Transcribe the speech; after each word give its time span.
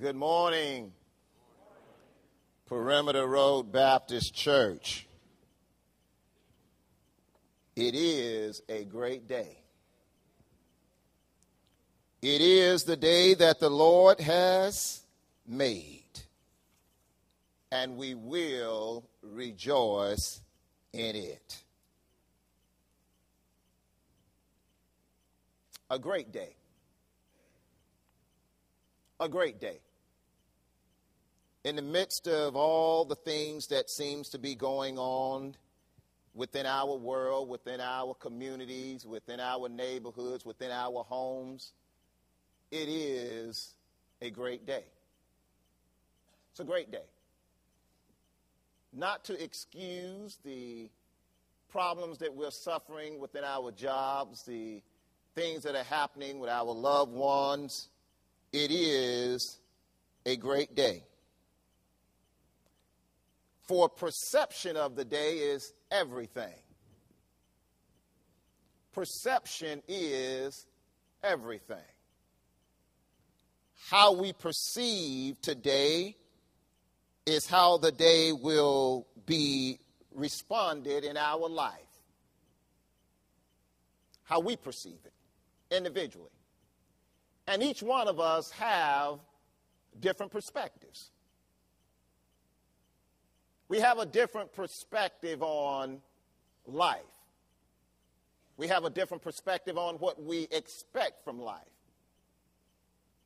Good 0.00 0.16
morning, 0.16 0.90
Perimeter 2.64 3.26
Road 3.26 3.70
Baptist 3.72 4.34
Church. 4.34 5.06
It 7.76 7.94
is 7.94 8.62
a 8.70 8.84
great 8.84 9.28
day. 9.28 9.58
It 12.22 12.40
is 12.40 12.84
the 12.84 12.96
day 12.96 13.34
that 13.34 13.60
the 13.60 13.68
Lord 13.68 14.18
has 14.20 15.02
made, 15.46 16.20
and 17.70 17.98
we 17.98 18.14
will 18.14 19.04
rejoice 19.20 20.40
in 20.94 21.16
it. 21.16 21.62
A 25.90 25.98
great 25.98 26.32
day 26.32 26.56
a 29.22 29.28
great 29.28 29.60
day. 29.60 29.78
In 31.64 31.76
the 31.76 31.82
midst 31.82 32.26
of 32.26 32.56
all 32.56 33.04
the 33.04 33.14
things 33.14 33.68
that 33.68 33.88
seems 33.88 34.28
to 34.30 34.38
be 34.38 34.56
going 34.56 34.98
on 34.98 35.54
within 36.34 36.66
our 36.66 36.96
world, 36.96 37.48
within 37.48 37.80
our 37.80 38.14
communities, 38.14 39.06
within 39.06 39.38
our 39.38 39.68
neighborhoods, 39.68 40.44
within 40.44 40.72
our 40.72 41.04
homes, 41.04 41.72
it 42.72 42.88
is 42.88 43.74
a 44.20 44.30
great 44.30 44.66
day. 44.66 44.84
It's 46.50 46.60
a 46.60 46.64
great 46.64 46.90
day. 46.90 47.04
Not 48.92 49.24
to 49.24 49.42
excuse 49.42 50.38
the 50.44 50.90
problems 51.70 52.18
that 52.18 52.34
we're 52.34 52.50
suffering 52.50 53.20
within 53.20 53.44
our 53.44 53.70
jobs, 53.70 54.42
the 54.42 54.82
things 55.36 55.62
that 55.62 55.76
are 55.76 55.84
happening 55.84 56.40
with 56.40 56.50
our 56.50 56.72
loved 56.72 57.12
ones, 57.12 57.88
it 58.52 58.70
is 58.70 59.58
a 60.26 60.36
great 60.36 60.74
day. 60.74 61.04
For 63.62 63.88
perception 63.88 64.76
of 64.76 64.96
the 64.96 65.04
day 65.04 65.36
is 65.36 65.72
everything. 65.90 66.54
Perception 68.92 69.82
is 69.88 70.66
everything. 71.22 71.78
How 73.88 74.12
we 74.12 74.32
perceive 74.32 75.40
today 75.40 76.16
is 77.24 77.46
how 77.46 77.78
the 77.78 77.92
day 77.92 78.32
will 78.32 79.06
be 79.26 79.78
responded 80.14 81.04
in 81.04 81.16
our 81.16 81.48
life. 81.48 81.78
How 84.24 84.40
we 84.40 84.56
perceive 84.56 84.98
it 85.04 85.12
individually. 85.74 86.31
And 87.46 87.62
each 87.62 87.82
one 87.82 88.08
of 88.08 88.20
us 88.20 88.50
have 88.52 89.18
different 90.00 90.32
perspectives. 90.32 91.10
We 93.68 93.80
have 93.80 93.98
a 93.98 94.06
different 94.06 94.52
perspective 94.52 95.42
on 95.42 96.00
life. 96.66 97.00
We 98.56 98.68
have 98.68 98.84
a 98.84 98.90
different 98.90 99.22
perspective 99.22 99.78
on 99.78 99.96
what 99.96 100.22
we 100.22 100.46
expect 100.50 101.24
from 101.24 101.40
life. 101.40 101.58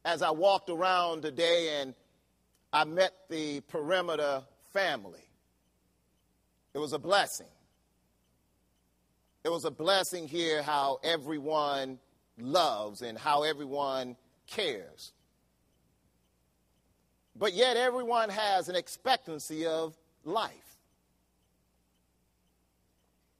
As 0.05 0.22
I 0.22 0.31
walked 0.31 0.70
around 0.70 1.22
today 1.22 1.81
and 1.81 1.94
I 2.72 2.84
met 2.84 3.12
the 3.28 3.61
perimeter 3.62 4.42
family, 4.72 5.28
it 6.75 6.78
was 6.78 6.92
a 6.92 6.98
blessing. 6.98 7.48
It 9.44 9.48
was 9.48 9.64
a 9.64 9.70
blessing 9.70 10.28
here 10.28 10.62
how 10.62 11.00
everyone 11.03 11.98
loves 12.39 13.03
and 13.03 13.17
how 13.17 13.42
everyone 13.42 14.17
cares. 14.47 15.12
But 17.34 17.53
yet, 17.53 17.77
everyone 17.77 18.31
has 18.31 18.69
an 18.69 18.77
expectancy 18.77 19.67
of 19.67 19.97
life. 20.25 20.78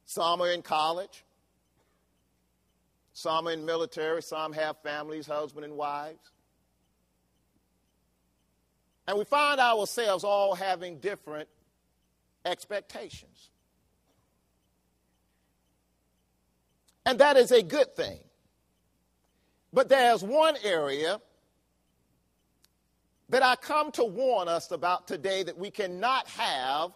Some 0.05 0.41
are 0.41 0.51
in 0.51 0.63
college, 0.63 1.25
some 3.13 3.49
are 3.49 3.53
in 3.53 3.65
military, 3.65 4.23
some 4.23 4.53
have 4.53 4.77
families, 4.83 5.27
husband 5.27 5.65
and 5.65 5.77
wives. 5.77 6.31
And 9.09 9.17
we 9.19 9.25
find 9.25 9.61
ourselves 9.61 10.25
all 10.25 10.55
having 10.55 10.99
different 10.99 11.49
expectations. 12.45 13.51
And 17.05 17.19
that 17.21 17.37
is 17.37 17.53
a 17.53 17.63
good 17.63 17.95
thing. 17.95 18.19
But 19.73 19.89
there's 19.89 20.23
one 20.23 20.57
area 20.65 21.21
that 23.29 23.43
I 23.43 23.57
come 23.57 23.91
to 23.93 24.05
warn 24.05 24.49
us 24.49 24.71
about 24.71 25.09
today 25.09 25.43
that 25.43 25.59
we 25.59 25.71
cannot 25.71 26.29
have 26.29 26.93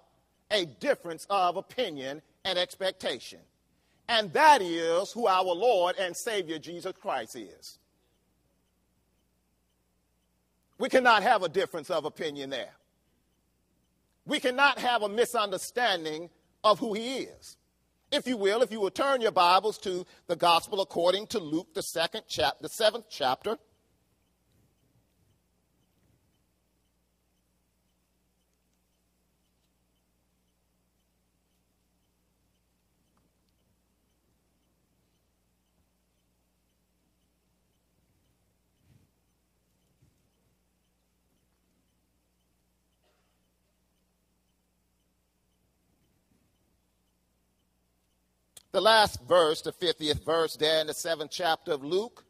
a 0.51 0.65
difference 0.65 1.27
of 1.29 1.57
opinion 1.57 2.23
and 2.45 2.59
expectation. 2.59 3.41
And 4.09 4.33
that 4.33 4.63
is 4.63 5.13
who 5.13 5.27
our 5.27 5.45
Lord 5.45 5.97
and 5.99 6.17
Savior 6.17 6.59
Jesus 6.59 6.93
Christ 7.01 7.37
is. 7.37 7.79
We 10.79 10.89
cannot 10.89 11.23
have 11.23 11.43
a 11.43 11.49
difference 11.49 11.91
of 11.91 12.05
opinion 12.05 12.51
there. 12.51 12.75
We 14.27 14.41
cannot 14.41 14.79
have 14.79 15.03
a 15.03 15.09
misunderstanding 15.09 16.31
of 16.65 16.79
who 16.79 16.95
he 16.95 17.19
is 17.19 17.57
if 18.13 18.27
you 18.27 18.37
will, 18.37 18.63
if 18.63 18.73
you 18.73 18.81
will 18.81 18.91
turn 18.91 19.21
your 19.21 19.31
Bibles 19.31 19.79
to 19.79 20.05
the 20.27 20.37
Gospel 20.37 20.81
according 20.81 21.29
to 21.29 21.39
Luke, 21.39 21.75
the 21.75 21.83
second 21.83 22.23
chapter, 22.29 22.63
the 22.63 22.69
seventh 22.69 23.07
chapter. 23.09 23.57
The 48.73 48.81
last 48.81 49.21
verse, 49.27 49.63
the 49.63 49.73
50th 49.73 50.25
verse, 50.25 50.57
there 50.57 50.81
in 50.81 50.87
the 50.87 50.95
seventh 50.95 51.31
chapter 51.31 51.73
of 51.73 51.85
Luke. 51.85 52.25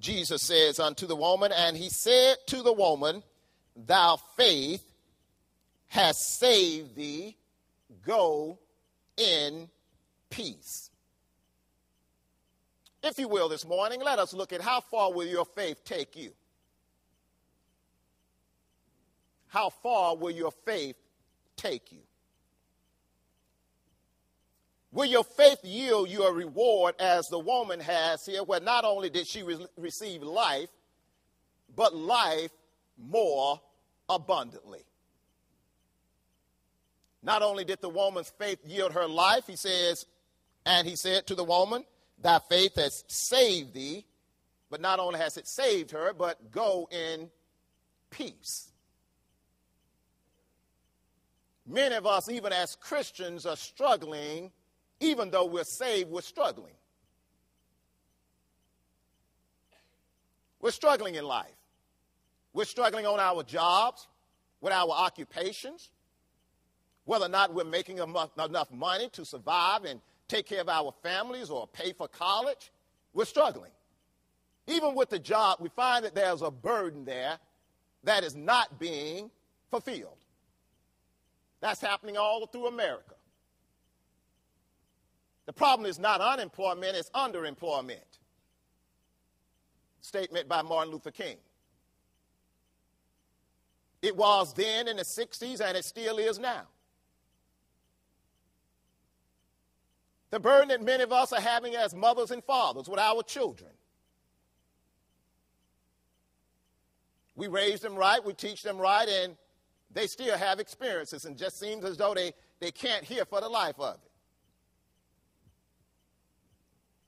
Jesus 0.00 0.42
says 0.42 0.80
unto 0.80 1.06
the 1.06 1.16
woman, 1.16 1.52
and 1.52 1.76
he 1.76 1.90
said 1.90 2.36
to 2.46 2.62
the 2.62 2.72
woman, 2.72 3.22
Thou 3.76 4.16
faith 4.36 4.82
has 5.88 6.24
saved 6.24 6.94
thee, 6.94 7.36
go 8.06 8.58
in 9.16 9.68
peace. 10.30 10.90
If 13.02 13.18
you 13.18 13.28
will, 13.28 13.48
this 13.48 13.66
morning, 13.66 14.00
let 14.02 14.18
us 14.18 14.34
look 14.34 14.52
at 14.52 14.60
how 14.60 14.80
far 14.80 15.12
will 15.12 15.26
your 15.26 15.44
faith 15.44 15.84
take 15.84 16.16
you? 16.16 16.32
How 19.48 19.70
far 19.70 20.16
will 20.16 20.30
your 20.30 20.50
faith 20.50 20.96
take 21.56 21.92
you? 21.92 22.00
Will 24.90 25.06
your 25.06 25.24
faith 25.24 25.60
yield 25.62 26.08
you 26.08 26.24
a 26.24 26.32
reward 26.32 26.94
as 26.98 27.28
the 27.28 27.38
woman 27.38 27.78
has 27.80 28.24
here, 28.24 28.42
where 28.42 28.60
not 28.60 28.84
only 28.84 29.10
did 29.10 29.26
she 29.26 29.42
re- 29.42 29.66
receive 29.76 30.22
life, 30.22 30.70
but 31.76 31.94
life 31.94 32.50
more 32.96 33.60
abundantly? 34.08 34.80
Not 37.22 37.42
only 37.42 37.64
did 37.64 37.80
the 37.80 37.88
woman's 37.88 38.30
faith 38.30 38.60
yield 38.64 38.92
her 38.92 39.06
life, 39.06 39.46
he 39.46 39.56
says, 39.56 40.06
and 40.68 40.86
he 40.86 40.96
said 40.96 41.26
to 41.26 41.34
the 41.34 41.44
woman, 41.44 41.82
Thy 42.20 42.38
faith 42.40 42.76
has 42.76 43.02
saved 43.08 43.72
thee. 43.72 44.04
But 44.70 44.82
not 44.82 45.00
only 45.00 45.18
has 45.18 45.38
it 45.38 45.48
saved 45.48 45.92
her, 45.92 46.12
but 46.12 46.50
go 46.52 46.86
in 46.92 47.30
peace. 48.10 48.68
Many 51.66 51.94
of 51.94 52.06
us, 52.06 52.28
even 52.28 52.52
as 52.52 52.76
Christians, 52.76 53.46
are 53.46 53.56
struggling, 53.56 54.52
even 55.00 55.30
though 55.30 55.46
we're 55.46 55.64
saved, 55.64 56.10
we're 56.10 56.20
struggling. 56.20 56.74
We're 60.60 60.70
struggling 60.70 61.14
in 61.14 61.24
life. 61.24 61.46
We're 62.52 62.66
struggling 62.66 63.06
on 63.06 63.18
our 63.20 63.42
jobs, 63.42 64.06
with 64.60 64.72
our 64.72 64.90
occupations, 64.90 65.88
whether 67.06 67.24
or 67.24 67.30
not 67.30 67.54
we're 67.54 67.64
making 67.64 67.98
enough 67.98 68.70
money 68.70 69.08
to 69.12 69.24
survive 69.24 69.84
and 69.84 70.00
take 70.28 70.46
care 70.46 70.60
of 70.60 70.68
our 70.68 70.92
families 71.02 71.50
or 71.50 71.66
pay 71.66 71.92
for 71.92 72.06
college, 72.06 72.70
we're 73.14 73.24
struggling. 73.24 73.70
Even 74.66 74.94
with 74.94 75.08
the 75.08 75.18
job, 75.18 75.58
we 75.60 75.70
find 75.70 76.04
that 76.04 76.14
there's 76.14 76.42
a 76.42 76.50
burden 76.50 77.04
there 77.04 77.38
that 78.04 78.22
is 78.22 78.36
not 78.36 78.78
being 78.78 79.30
fulfilled. 79.70 80.18
That's 81.60 81.80
happening 81.80 82.16
all 82.16 82.46
through 82.46 82.66
America. 82.66 83.14
The 85.46 85.52
problem 85.52 85.88
is 85.88 85.98
not 85.98 86.20
unemployment, 86.20 86.94
it's 86.94 87.10
underemployment. 87.10 87.96
Statement 90.02 90.48
by 90.48 90.62
Martin 90.62 90.92
Luther 90.92 91.10
King. 91.10 91.38
It 94.02 94.14
was 94.14 94.52
then 94.52 94.86
in 94.88 94.98
the 94.98 95.02
60s 95.02 95.60
and 95.60 95.76
it 95.76 95.84
still 95.84 96.18
is 96.18 96.38
now. 96.38 96.66
The 100.30 100.40
burden 100.40 100.68
that 100.68 100.82
many 100.82 101.02
of 101.02 101.12
us 101.12 101.32
are 101.32 101.40
having 101.40 101.74
as 101.74 101.94
mothers 101.94 102.30
and 102.30 102.44
fathers 102.44 102.88
with 102.88 102.98
our 102.98 103.22
children. 103.22 103.70
We 107.34 107.46
raise 107.46 107.80
them 107.80 107.94
right, 107.94 108.24
we 108.24 108.34
teach 108.34 108.62
them 108.62 108.78
right, 108.78 109.08
and 109.08 109.36
they 109.92 110.06
still 110.06 110.36
have 110.36 110.60
experiences 110.60 111.24
and 111.24 111.36
just 111.36 111.58
seems 111.58 111.84
as 111.84 111.96
though 111.96 112.12
they, 112.12 112.32
they 112.60 112.70
can't 112.70 113.04
hear 113.04 113.24
for 113.24 113.40
the 113.40 113.48
life 113.48 113.78
of 113.78 113.94
it. 113.94 114.10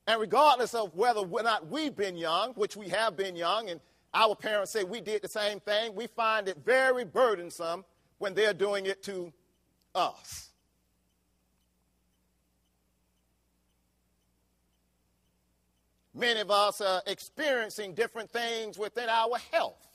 And 0.06 0.20
regardless 0.20 0.74
of 0.74 0.94
whether 0.94 1.20
or 1.20 1.42
not 1.42 1.68
we've 1.68 1.94
been 1.94 2.16
young, 2.16 2.52
which 2.54 2.76
we 2.76 2.88
have 2.88 3.16
been 3.16 3.36
young, 3.36 3.70
and 3.70 3.80
our 4.14 4.34
parents 4.34 4.72
say 4.72 4.82
we 4.82 5.00
did 5.00 5.22
the 5.22 5.28
same 5.28 5.60
thing, 5.60 5.94
we 5.94 6.06
find 6.06 6.48
it 6.48 6.58
very 6.64 7.04
burdensome 7.04 7.84
when 8.18 8.34
they're 8.34 8.54
doing 8.54 8.86
it 8.86 9.02
to 9.04 9.32
us. 9.94 10.49
Many 16.14 16.40
of 16.40 16.50
us 16.50 16.80
are 16.80 17.02
experiencing 17.06 17.94
different 17.94 18.30
things 18.30 18.78
within 18.78 19.08
our 19.08 19.38
health. 19.52 19.86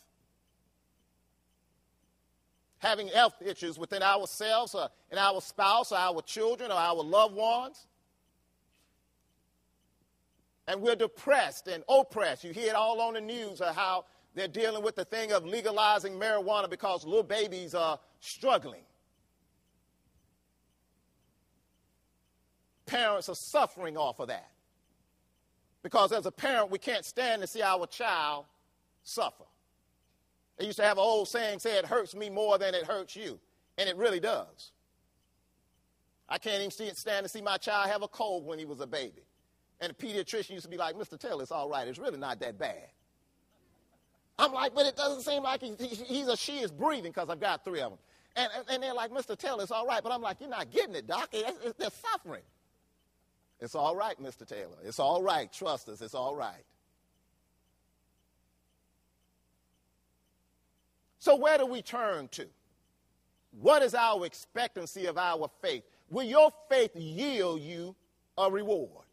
Having 2.80 3.10
health 3.10 3.36
issues 3.42 3.78
within 3.78 4.02
ourselves 4.02 4.76
or 4.76 4.90
in 5.12 5.18
our 5.18 5.42
spouse 5.42 5.92
or 5.92 5.98
our 5.98 6.22
children 6.22 6.72
or 6.72 6.78
our 6.78 7.04
loved 7.04 7.36
ones. 7.36 7.88
And 10.68 10.82
we're 10.82 10.96
depressed 10.96 11.68
and 11.68 11.84
oppressed. 11.90 12.44
You 12.44 12.54
hear 12.54 12.70
it 12.70 12.76
all 12.76 13.02
on 13.02 13.16
the 13.16 13.22
news 13.22 13.60
of 13.60 13.76
how 13.76 14.06
they're 14.36 14.48
dealing 14.48 14.84
with 14.84 14.96
the 14.96 15.06
thing 15.06 15.32
of 15.32 15.46
legalizing 15.46 16.14
marijuana 16.14 16.70
because 16.70 17.06
little 17.06 17.24
babies 17.24 17.76
are 17.76 18.00
struggling. 18.20 18.84
Parents 22.86 23.30
are 23.30 23.36
suffering 23.36 23.98
off 23.98 24.20
of 24.20 24.28
that. 24.28 24.50
Because 25.86 26.12
as 26.12 26.26
a 26.26 26.32
parent, 26.32 26.72
we 26.72 26.80
can't 26.80 27.06
stand 27.06 27.44
to 27.44 27.48
see 27.48 27.62
our 27.62 27.86
child 27.86 28.46
suffer. 29.04 29.44
They 30.58 30.66
used 30.66 30.80
to 30.80 30.84
have 30.84 30.98
an 30.98 31.04
old 31.04 31.28
saying, 31.28 31.60
say 31.60 31.78
it 31.78 31.86
hurts 31.86 32.16
me 32.16 32.28
more 32.28 32.58
than 32.58 32.74
it 32.74 32.86
hurts 32.88 33.16
you. 33.16 33.40
And 33.78 33.88
it 33.88 33.96
really 33.96 34.20
does. 34.20 34.72
I 36.28 36.40
can't 36.40 36.60
even 36.60 36.96
stand 36.96 37.24
to 37.24 37.30
see 37.30 37.40
my 37.40 37.58
child 37.58 37.88
have 37.92 38.02
a 38.02 38.08
cold 38.08 38.48
when 38.48 38.58
he 38.58 38.66
was 38.66 38.80
a 38.80 38.88
baby. 38.88 39.22
And 39.80 39.94
the 39.96 40.08
pediatrician 40.08 40.50
used 40.50 40.64
to 40.64 40.72
be 40.72 40.78
like, 40.78 40.96
Mr. 40.96 41.20
Taylor, 41.20 41.44
it's 41.44 41.52
all 41.52 41.70
right. 41.70 41.88
It's 41.88 42.00
really 42.00 42.18
not 42.18 42.40
that 42.40 42.58
bad. 42.58 42.88
I'm 44.40 44.54
like, 44.54 44.74
but 44.74 44.88
it 44.88 44.96
doesn't 44.96 45.22
seem 45.22 45.44
like 45.44 45.62
he, 45.62 45.76
he, 45.78 45.96
he's 46.04 46.28
or 46.28 46.36
she 46.36 46.62
is 46.62 46.72
breathing 46.72 47.12
because 47.12 47.30
I've 47.30 47.40
got 47.40 47.64
three 47.64 47.82
of 47.82 47.92
them. 47.92 48.00
And, 48.36 48.50
and 48.72 48.82
they're 48.82 48.96
like, 48.96 49.12
Mr. 49.12 49.38
Taylor, 49.38 49.62
it's 49.62 49.72
all 49.72 49.86
right. 49.86 50.02
But 50.02 50.14
I'm 50.14 50.24
like, 50.24 50.38
you're 50.42 50.50
not 50.50 50.72
getting 50.72 50.96
it, 50.96 51.06
doc. 51.06 51.30
They're 51.32 51.92
suffering. 52.12 52.42
It's 53.60 53.76
all 53.76 53.96
right, 53.96 54.22
Mr. 54.22 54.46
Taylor. 54.46 54.78
It's 54.84 55.00
all 55.00 55.24
right. 55.24 55.52
Trust 55.52 55.90
us. 55.90 56.02
It's 56.02 56.14
all 56.14 56.36
right. 56.36 56.64
So, 61.20 61.36
where 61.36 61.58
do 61.58 61.66
we 61.66 61.82
turn 61.82 62.28
to? 62.30 62.46
What 63.60 63.82
is 63.82 63.96
our 63.96 64.26
expectancy 64.26 65.06
of 65.06 65.18
our 65.18 65.50
faith? 65.62 65.84
Will 66.10 66.24
your 66.24 66.52
faith 66.70 66.92
yield 66.96 67.62
you 67.62 67.96
a 68.38 68.52
reward? 68.52 69.06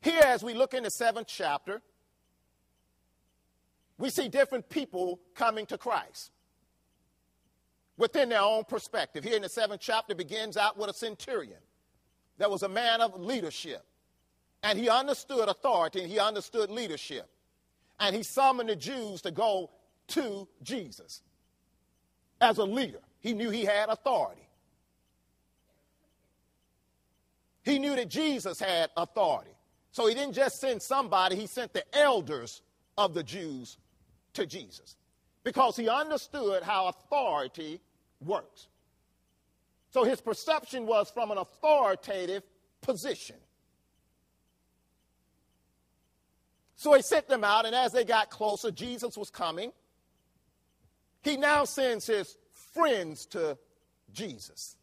Here, 0.00 0.22
as 0.24 0.42
we 0.42 0.52
look 0.52 0.74
in 0.74 0.82
the 0.82 0.90
seventh 0.90 1.28
chapter, 1.28 1.80
we 3.98 4.10
see 4.10 4.28
different 4.28 4.68
people 4.68 5.20
coming 5.34 5.64
to 5.66 5.78
Christ 5.78 6.32
within 7.96 8.30
their 8.30 8.42
own 8.42 8.64
perspective. 8.64 9.22
Here 9.22 9.36
in 9.36 9.42
the 9.42 9.48
seventh 9.48 9.80
chapter 9.80 10.14
begins 10.14 10.56
out 10.56 10.76
with 10.76 10.90
a 10.90 10.94
centurion 10.94 11.60
that 12.42 12.50
was 12.50 12.64
a 12.64 12.68
man 12.68 13.00
of 13.00 13.20
leadership. 13.20 13.84
And 14.64 14.76
he 14.76 14.88
understood 14.88 15.48
authority 15.48 16.00
and 16.00 16.10
he 16.10 16.18
understood 16.18 16.72
leadership. 16.72 17.30
And 18.00 18.16
he 18.16 18.24
summoned 18.24 18.68
the 18.68 18.74
Jews 18.74 19.22
to 19.22 19.30
go 19.30 19.70
to 20.08 20.48
Jesus 20.64 21.22
as 22.40 22.58
a 22.58 22.64
leader. 22.64 22.98
He 23.20 23.32
knew 23.32 23.50
he 23.50 23.64
had 23.64 23.90
authority. 23.90 24.48
He 27.62 27.78
knew 27.78 27.94
that 27.94 28.08
Jesus 28.08 28.58
had 28.58 28.90
authority. 28.96 29.54
So 29.92 30.08
he 30.08 30.14
didn't 30.14 30.34
just 30.34 30.60
send 30.60 30.82
somebody, 30.82 31.36
he 31.36 31.46
sent 31.46 31.72
the 31.72 31.84
elders 31.96 32.62
of 32.98 33.14
the 33.14 33.22
Jews 33.22 33.78
to 34.32 34.46
Jesus 34.46 34.96
because 35.44 35.76
he 35.76 35.88
understood 35.88 36.64
how 36.64 36.88
authority 36.88 37.80
works. 38.20 38.66
So 39.92 40.04
his 40.04 40.20
perception 40.20 40.86
was 40.86 41.10
from 41.10 41.30
an 41.30 41.38
authoritative 41.38 42.42
position. 42.80 43.36
So 46.76 46.94
he 46.94 47.02
sent 47.02 47.28
them 47.28 47.44
out, 47.44 47.66
and 47.66 47.74
as 47.74 47.92
they 47.92 48.04
got 48.04 48.30
closer, 48.30 48.70
Jesus 48.70 49.16
was 49.16 49.30
coming. 49.30 49.70
He 51.22 51.36
now 51.36 51.64
sends 51.64 52.06
his 52.06 52.36
friends 52.72 53.26
to 53.26 53.56
Jesus. 54.12 54.76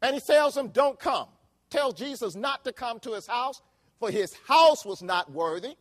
And 0.00 0.14
he 0.14 0.20
tells 0.20 0.54
them, 0.54 0.68
Don't 0.68 0.98
come. 0.98 1.28
Tell 1.70 1.92
Jesus 1.92 2.34
not 2.34 2.64
to 2.64 2.72
come 2.72 3.00
to 3.00 3.12
his 3.14 3.26
house, 3.26 3.60
for 3.98 4.10
his 4.10 4.34
house 4.46 4.84
was 4.84 5.02
not 5.02 5.30
worthy. 5.32 5.74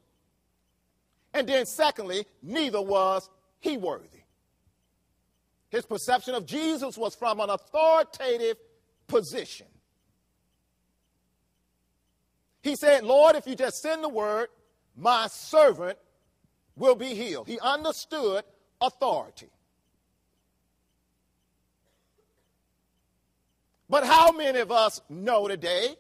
And 1.34 1.48
then, 1.48 1.66
secondly, 1.66 2.26
neither 2.42 2.82
was 2.82 3.30
he 3.60 3.78
worthy. 3.78 4.21
His 5.72 5.86
perception 5.86 6.36
of 6.36 6.46
Jesus 6.46 6.98
was 6.98 7.16
from 7.16 7.40
an 7.40 7.50
authoritative 7.50 8.58
position. 9.08 9.68
He 12.62 12.76
said, 12.76 13.04
Lord, 13.04 13.38
if 13.38 13.48
you 13.48 13.56
just 13.56 13.82
send 13.82 14.04
the 14.04 14.10
word, 14.10 14.50
my 14.98 15.28
servant 15.28 15.98
will 16.76 16.96
be 16.96 17.16
healed. 17.16 17.48
He 17.48 17.58
understood 17.60 18.44
authority. 18.82 19.50
But 23.90 24.06
how 24.06 24.32
many 24.32 24.60
of 24.60 24.72
us 24.72 25.02
know 25.10 25.48
today 25.48 25.96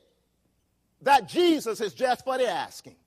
that 1.01 1.29
Jesus 1.29 1.79
is 1.79 1.93
just 1.93 2.25
for 2.25 2.37
the 2.37 2.47
asking? 2.47 2.97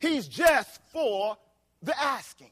He's 0.00 0.26
just 0.26 0.80
for 0.92 1.36
the 1.80 1.98
asking. 2.00 2.50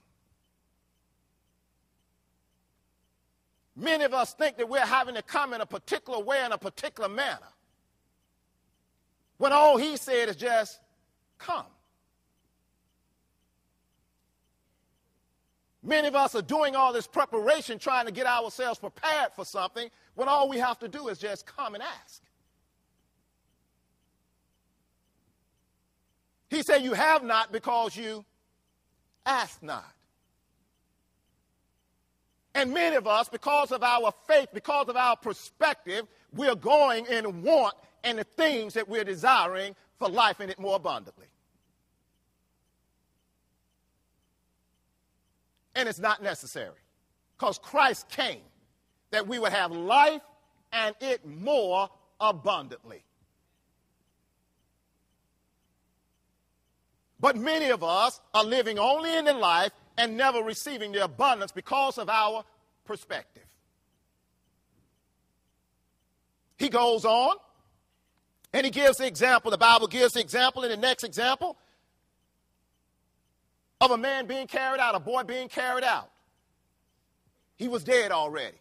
Many 3.76 4.04
of 4.04 4.14
us 4.14 4.32
think 4.32 4.56
that 4.56 4.68
we're 4.68 4.80
having 4.80 5.14
to 5.16 5.22
come 5.22 5.52
in 5.52 5.60
a 5.60 5.66
particular 5.66 6.18
way, 6.18 6.42
in 6.44 6.52
a 6.52 6.58
particular 6.58 7.10
manner. 7.10 7.48
When 9.36 9.52
all 9.52 9.76
he 9.76 9.98
said 9.98 10.30
is 10.30 10.36
just, 10.36 10.80
come. 11.38 11.66
Many 15.82 16.08
of 16.08 16.16
us 16.16 16.34
are 16.34 16.42
doing 16.42 16.74
all 16.74 16.92
this 16.92 17.06
preparation 17.06 17.78
trying 17.78 18.06
to 18.06 18.12
get 18.12 18.26
ourselves 18.26 18.78
prepared 18.78 19.32
for 19.36 19.44
something 19.44 19.88
when 20.14 20.26
all 20.26 20.48
we 20.48 20.56
have 20.56 20.78
to 20.80 20.88
do 20.88 21.08
is 21.08 21.18
just 21.18 21.46
come 21.46 21.74
and 21.74 21.82
ask. 21.82 22.22
He 26.48 26.62
said, 26.62 26.78
You 26.82 26.94
have 26.94 27.22
not 27.22 27.52
because 27.52 27.96
you 27.96 28.24
ask 29.24 29.62
not. 29.62 29.95
And 32.56 32.72
many 32.72 32.96
of 32.96 33.06
us, 33.06 33.28
because 33.28 33.70
of 33.70 33.82
our 33.82 34.14
faith, 34.26 34.48
because 34.54 34.88
of 34.88 34.96
our 34.96 35.14
perspective, 35.14 36.06
we're 36.32 36.54
going 36.54 37.06
and 37.06 37.42
want 37.42 37.74
and 38.02 38.18
the 38.18 38.24
things 38.24 38.72
that 38.72 38.88
we're 38.88 39.04
desiring 39.04 39.76
for 39.98 40.08
life 40.08 40.40
in 40.40 40.48
it 40.48 40.58
more 40.58 40.76
abundantly. 40.76 41.26
And 45.74 45.86
it's 45.86 45.98
not 45.98 46.22
necessary 46.22 46.80
because 47.36 47.58
Christ 47.58 48.08
came 48.08 48.40
that 49.10 49.28
we 49.28 49.38
would 49.38 49.52
have 49.52 49.70
life 49.70 50.22
and 50.72 50.94
it 51.02 51.26
more 51.26 51.90
abundantly. 52.18 53.04
But 57.20 57.36
many 57.36 57.68
of 57.68 57.84
us 57.84 58.18
are 58.32 58.44
living 58.44 58.78
only 58.78 59.14
in 59.14 59.26
the 59.26 59.34
life 59.34 59.72
and 59.98 60.16
never 60.16 60.40
receiving 60.40 60.92
the 60.92 61.04
abundance 61.04 61.52
because 61.52 61.98
of 61.98 62.08
our 62.08 62.44
perspective. 62.84 63.44
He 66.58 66.68
goes 66.68 67.04
on 67.04 67.36
and 68.52 68.64
he 68.64 68.70
gives 68.70 68.98
the 68.98 69.06
example. 69.06 69.50
The 69.50 69.58
Bible 69.58 69.86
gives 69.86 70.14
the 70.14 70.20
example 70.20 70.64
in 70.64 70.70
the 70.70 70.76
next 70.76 71.04
example 71.04 71.56
of 73.80 73.90
a 73.90 73.98
man 73.98 74.26
being 74.26 74.46
carried 74.46 74.80
out, 74.80 74.94
a 74.94 75.00
boy 75.00 75.22
being 75.24 75.48
carried 75.48 75.84
out. 75.84 76.10
He 77.56 77.68
was 77.68 77.84
dead 77.84 78.10
already. 78.10 78.56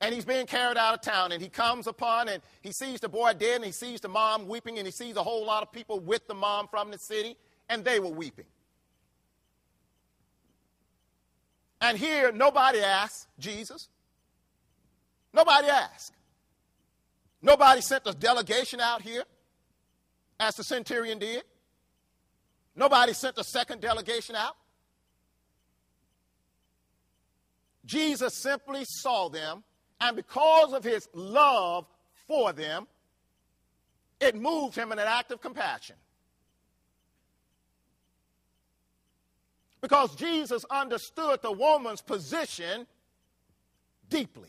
And 0.00 0.14
he's 0.14 0.26
being 0.26 0.44
carried 0.44 0.76
out 0.76 0.94
of 0.94 1.00
town, 1.00 1.32
and 1.32 1.40
he 1.40 1.48
comes 1.48 1.86
upon 1.86 2.28
and 2.28 2.42
he 2.60 2.72
sees 2.72 3.00
the 3.00 3.08
boy 3.08 3.32
dead, 3.32 3.56
and 3.56 3.64
he 3.64 3.72
sees 3.72 4.00
the 4.02 4.08
mom 4.08 4.46
weeping, 4.46 4.76
and 4.76 4.86
he 4.86 4.90
sees 4.90 5.16
a 5.16 5.22
whole 5.22 5.46
lot 5.46 5.62
of 5.62 5.72
people 5.72 5.98
with 5.98 6.26
the 6.26 6.34
mom 6.34 6.68
from 6.68 6.90
the 6.90 6.98
city, 6.98 7.36
and 7.70 7.84
they 7.84 8.00
were 8.00 8.10
weeping. 8.10 8.44
And 11.84 11.98
here, 11.98 12.32
nobody 12.32 12.80
asked 12.80 13.28
Jesus. 13.38 13.90
Nobody 15.34 15.68
asked. 15.68 16.14
Nobody 17.42 17.82
sent 17.82 18.06
a 18.06 18.14
delegation 18.14 18.80
out 18.80 19.02
here, 19.02 19.24
as 20.40 20.54
the 20.54 20.64
centurion 20.64 21.18
did. 21.18 21.42
Nobody 22.74 23.12
sent 23.12 23.36
a 23.36 23.44
second 23.44 23.82
delegation 23.82 24.34
out. 24.34 24.56
Jesus 27.84 28.32
simply 28.42 28.86
saw 28.86 29.28
them, 29.28 29.62
and 30.00 30.16
because 30.16 30.72
of 30.72 30.84
his 30.84 31.06
love 31.12 31.84
for 32.26 32.54
them, 32.54 32.86
it 34.20 34.34
moved 34.34 34.74
him 34.74 34.90
in 34.90 34.98
an 34.98 35.06
act 35.06 35.32
of 35.32 35.42
compassion. 35.42 35.96
Because 39.84 40.16
Jesus 40.16 40.64
understood 40.70 41.42
the 41.42 41.52
woman's 41.52 42.00
position 42.00 42.86
deeply. 44.08 44.48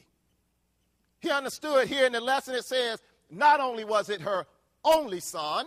He 1.20 1.30
understood 1.30 1.90
here 1.90 2.06
in 2.06 2.14
the 2.14 2.22
lesson 2.22 2.56
it 2.56 2.64
says, 2.64 3.02
not 3.30 3.60
only 3.60 3.84
was 3.84 4.10
it 4.10 4.22
her 4.22 4.46
only 4.86 5.20
son, 5.20 5.66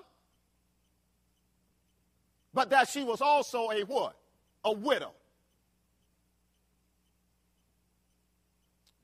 but 2.55 2.71
that 2.71 2.89
she 2.89 3.05
was 3.05 3.21
also 3.21 3.69
a 3.69 3.83
what? 3.83 4.17
A 4.65 4.73
widow. 4.73 5.13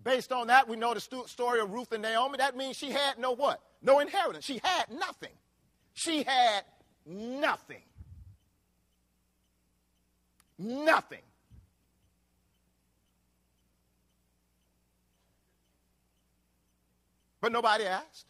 Based 0.03 0.33
on 0.33 0.47
that, 0.47 0.67
we 0.67 0.77
know 0.77 0.95
the 0.95 1.27
story 1.27 1.61
of 1.61 1.73
Ruth 1.75 1.93
and 1.93 2.01
Naomi. 2.01 2.39
That 2.39 2.57
means 2.57 2.79
she 2.79 2.91
had 2.91 3.19
no 3.19 3.33
what? 3.33 3.61
No 3.83 4.01
inheritance. 4.01 4.47
She 4.47 4.63
had 4.65 4.87
nothing. 4.91 5.35
She 5.93 6.23
had 6.23 6.63
nothing. 7.05 7.83
Nothing. 10.59 11.23
But 17.41 17.53
nobody 17.53 17.85
asked. 17.85 18.27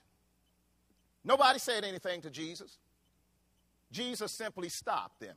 Nobody 1.25 1.59
said 1.59 1.85
anything 1.85 2.21
to 2.23 2.31
Jesus. 2.31 2.79
Jesus 3.93 4.33
simply 4.33 4.69
stopped 4.69 5.21
them. 5.21 5.37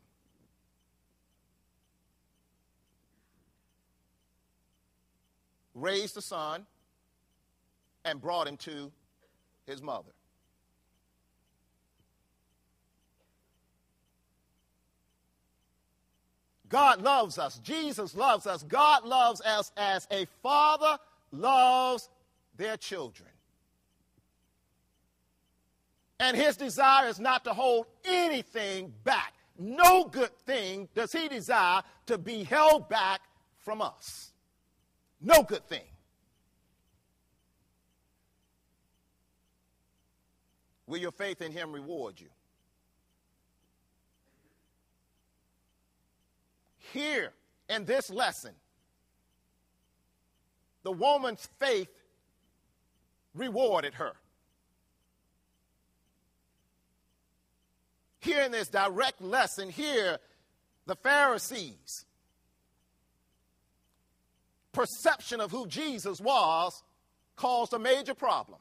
raised 5.78 6.16
the 6.16 6.22
son, 6.22 6.66
and 8.04 8.22
brought 8.22 8.48
him 8.48 8.58
to 8.58 8.92
his 9.66 9.82
mother. 9.82 10.12
God 16.70 17.02
loves 17.02 17.38
us. 17.38 17.60
Jesus 17.60 18.16
loves 18.16 18.46
us. 18.46 18.64
God 18.64 19.06
loves 19.06 19.42
us 19.42 19.72
as 19.78 20.08
a 20.12 20.28
father 20.44 20.98
loves 21.32 22.10
their 22.58 22.78
children. 22.78 23.30
And 26.20 26.36
his 26.36 26.58
desire 26.58 27.08
is 27.08 27.20
not 27.20 27.44
to 27.46 27.54
hold 27.54 27.86
anything 28.04 28.94
back. 29.04 29.34
No 29.60 30.06
good 30.06 30.36
thing 30.40 30.88
does 30.96 31.12
he 31.12 31.28
desire 31.28 31.84
to 32.08 32.18
be 32.18 32.44
held 32.44 32.90
back 32.90 33.22
from 33.58 33.82
us. 33.82 34.32
No 35.22 35.44
good 35.44 35.68
thing. 35.68 35.84
Will 40.88 41.00
your 41.00 41.12
faith 41.12 41.42
in 41.42 41.52
him 41.52 41.72
reward 41.72 42.20
you? 42.20 42.30
Here 46.94 47.34
in 47.70 47.86
this 47.86 48.10
lesson, 48.10 48.54
the 50.84 50.92
woman's 50.92 51.46
faith 51.60 51.90
rewarded 53.34 53.96
her. 53.96 54.14
Here 58.20 58.44
in 58.44 58.52
this 58.52 58.68
direct 58.68 59.22
lesson, 59.22 59.70
here, 59.70 60.18
the 60.86 60.96
Pharisees 60.96 62.06
perception 64.78 65.42
of 65.42 65.50
who 65.50 65.66
Jesus 65.66 66.22
was 66.22 66.84
caused 67.36 67.74
a 67.74 67.80
major 67.80 68.14
problem. 68.14 68.60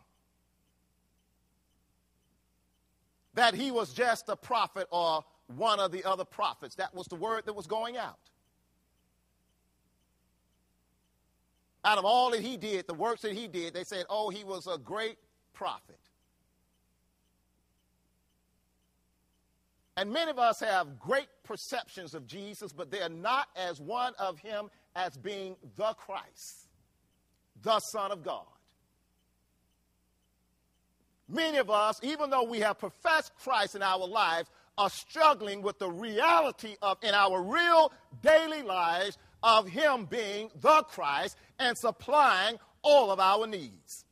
That 3.35 3.55
he 3.55 3.71
was 3.71 3.93
just 3.93 4.31
a 4.31 4.37
prophet 4.37 4.89
or 4.91 5.25
one 5.49 5.81
of 5.81 5.93
the 5.93 6.05
other 6.05 6.25
prophets. 6.25 6.75
That 6.77 6.95
was 6.95 7.07
the 7.07 7.17
word 7.17 7.47
that 7.47 7.55
was 7.55 7.67
going 7.67 7.97
out. 7.97 8.19
Out 11.85 11.99
of 11.99 12.05
all 12.05 12.33
that 12.33 12.41
he 12.41 12.57
did, 12.57 12.87
the 12.89 12.95
works 12.95 13.23
that 13.23 13.33
he 13.33 13.47
did, 13.47 13.73
they 13.73 13.85
said, 13.85 14.07
oh, 14.11 14.29
he 14.29 14.43
was 14.43 14.67
a 14.67 14.77
great 14.77 15.19
prophet. 15.55 16.01
And 19.97 20.13
many 20.13 20.31
of 20.31 20.39
us 20.39 20.61
have 20.61 20.99
great 20.99 21.29
perceptions 21.45 22.15
of 22.15 22.27
Jesus, 22.27 22.73
but 22.73 22.91
they 22.91 23.01
are 23.01 23.09
not 23.09 23.49
as 23.57 23.81
one 23.81 24.13
of 24.19 24.39
him 24.39 24.69
as 24.95 25.17
being 25.17 25.57
the 25.77 25.95
Christ, 25.95 26.69
the 27.63 27.79
Son 27.79 28.11
of 28.11 28.23
God. 28.23 28.45
Many 31.29 31.59
of 31.59 31.71
us, 31.71 31.99
even 32.03 32.31
though 32.31 32.45
we 32.45 32.61
have 32.61 32.79
professed 32.79 33.33
Christ 33.43 33.75
in 33.75 33.83
our 33.83 34.07
lives, 34.07 34.51
are 34.79 34.91
struggling 34.91 35.63
with 35.63 35.79
the 35.79 35.91
reality 35.91 36.77
of, 36.83 36.99
in 37.03 37.15
our 37.15 37.43
real 37.43 37.93
daily 38.23 38.63
lives, 38.63 39.19
of 39.43 39.69
Him 39.69 40.07
being 40.07 40.51
the 40.61 40.83
Christ 40.89 41.37
and 41.59 41.77
supplying 41.77 42.59
all 42.83 43.11
of 43.11 43.21
our 43.21 43.47
needs. 43.47 44.05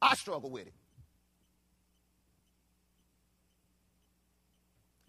I 0.00 0.14
struggle 0.14 0.50
with 0.50 0.66
it. 0.66 0.74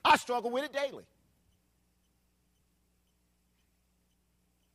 I 0.06 0.18
struggle 0.18 0.52
with 0.52 0.66
it 0.66 0.74
daily. 0.74 1.06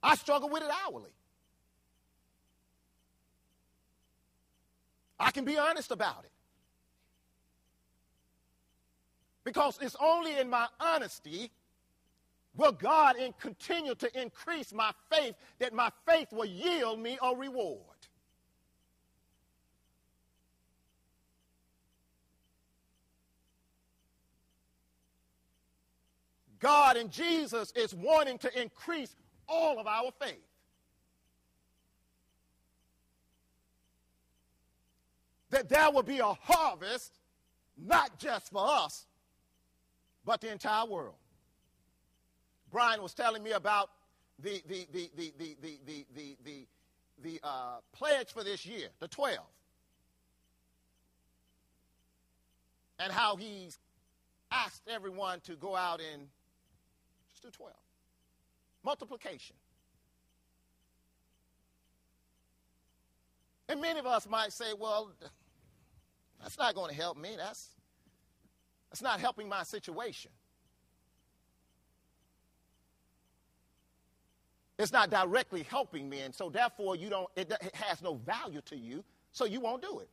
I 0.03 0.17
struggle 0.17 0.49
with 0.49 0.63
it 0.63 0.71
hourly. 0.85 1.11
I 5.19 5.31
can 5.31 5.45
be 5.45 5.59
honest 5.59 5.91
about 5.91 6.25
it. 6.25 6.31
Because 9.45 9.79
it's 9.81 9.97
only 10.01 10.39
in 10.39 10.51
my 10.51 10.67
honesty 10.79 11.51
will 12.57 12.73
God 12.73 13.17
continue 13.41 13.95
to 13.95 14.21
increase 14.21 14.73
my 14.73 14.93
faith 15.11 15.35
that 15.59 15.73
my 15.73 15.91
faith 16.07 16.29
will 16.33 16.45
yield 16.45 16.99
me 17.01 17.19
a 17.23 17.35
reward. 17.35 17.81
God 26.59 26.97
and 26.97 27.11
Jesus 27.11 27.73
is 27.77 27.95
wanting 27.95 28.39
to 28.39 28.61
increase 28.61 29.15
all 29.49 29.79
of 29.79 29.87
our 29.87 30.11
faith. 30.21 30.48
That 35.51 35.69
there 35.69 35.91
will 35.91 36.03
be 36.03 36.19
a 36.19 36.35
harvest, 36.43 37.13
not 37.77 38.19
just 38.19 38.51
for 38.51 38.65
us, 38.67 39.07
but 40.25 40.41
the 40.41 40.53
entire 40.53 40.87
world. 40.87 41.15
Brian 42.71 43.01
was 43.01 43.15
telling 43.15 43.43
me 43.43 43.53
about 43.53 43.91
the, 44.39 44.63
the, 44.69 44.87
the, 44.93 45.11
the, 45.17 45.33
the, 45.39 45.57
the, 45.63 45.79
the, 45.87 46.07
the, 46.15 46.37
the, 46.45 46.67
the 47.23 47.41
uh, 47.43 47.79
pledge 47.93 48.33
for 48.33 48.45
this 48.45 48.67
year, 48.67 48.89
the 49.01 49.09
12. 49.09 49.39
And 53.01 53.13
how 53.13 53.37
he's 53.37 53.79
asked 54.51 54.83
everyone 54.89 55.41
to 55.41 55.55
go 55.57 55.75
out 55.75 56.01
and 56.13 56.29
Let's 57.43 57.57
do 57.57 57.63
12. 57.63 57.73
Multiplication. 58.85 59.57
And 63.69 63.81
many 63.81 63.99
of 63.99 64.07
us 64.07 64.29
might 64.29 64.53
say, 64.53 64.73
well, 64.79 65.11
that's 66.41 66.59
not 66.59 66.75
going 66.75 66.91
to 66.91 66.97
help 66.97 67.19
me. 67.19 67.35
That's, 67.37 67.69
that's 68.91 69.03
not 69.03 69.21
helping 69.21 69.49
my 69.49 69.63
situation. 69.63 70.31
It's 74.79 74.93
not 74.93 75.11
directly 75.11 75.65
helping 75.65 76.09
me, 76.09 76.21
and 76.21 76.33
so 76.33 76.49
therefore 76.51 76.95
you 76.95 77.11
don't, 77.11 77.29
it, 77.35 77.51
it 77.51 77.75
has 77.75 78.01
no 78.01 78.15
value 78.15 78.61
to 78.67 78.77
you, 78.77 79.03
so 79.33 79.45
you 79.45 79.61
won't 79.61 79.83
do 79.83 79.99
it. 79.99 80.09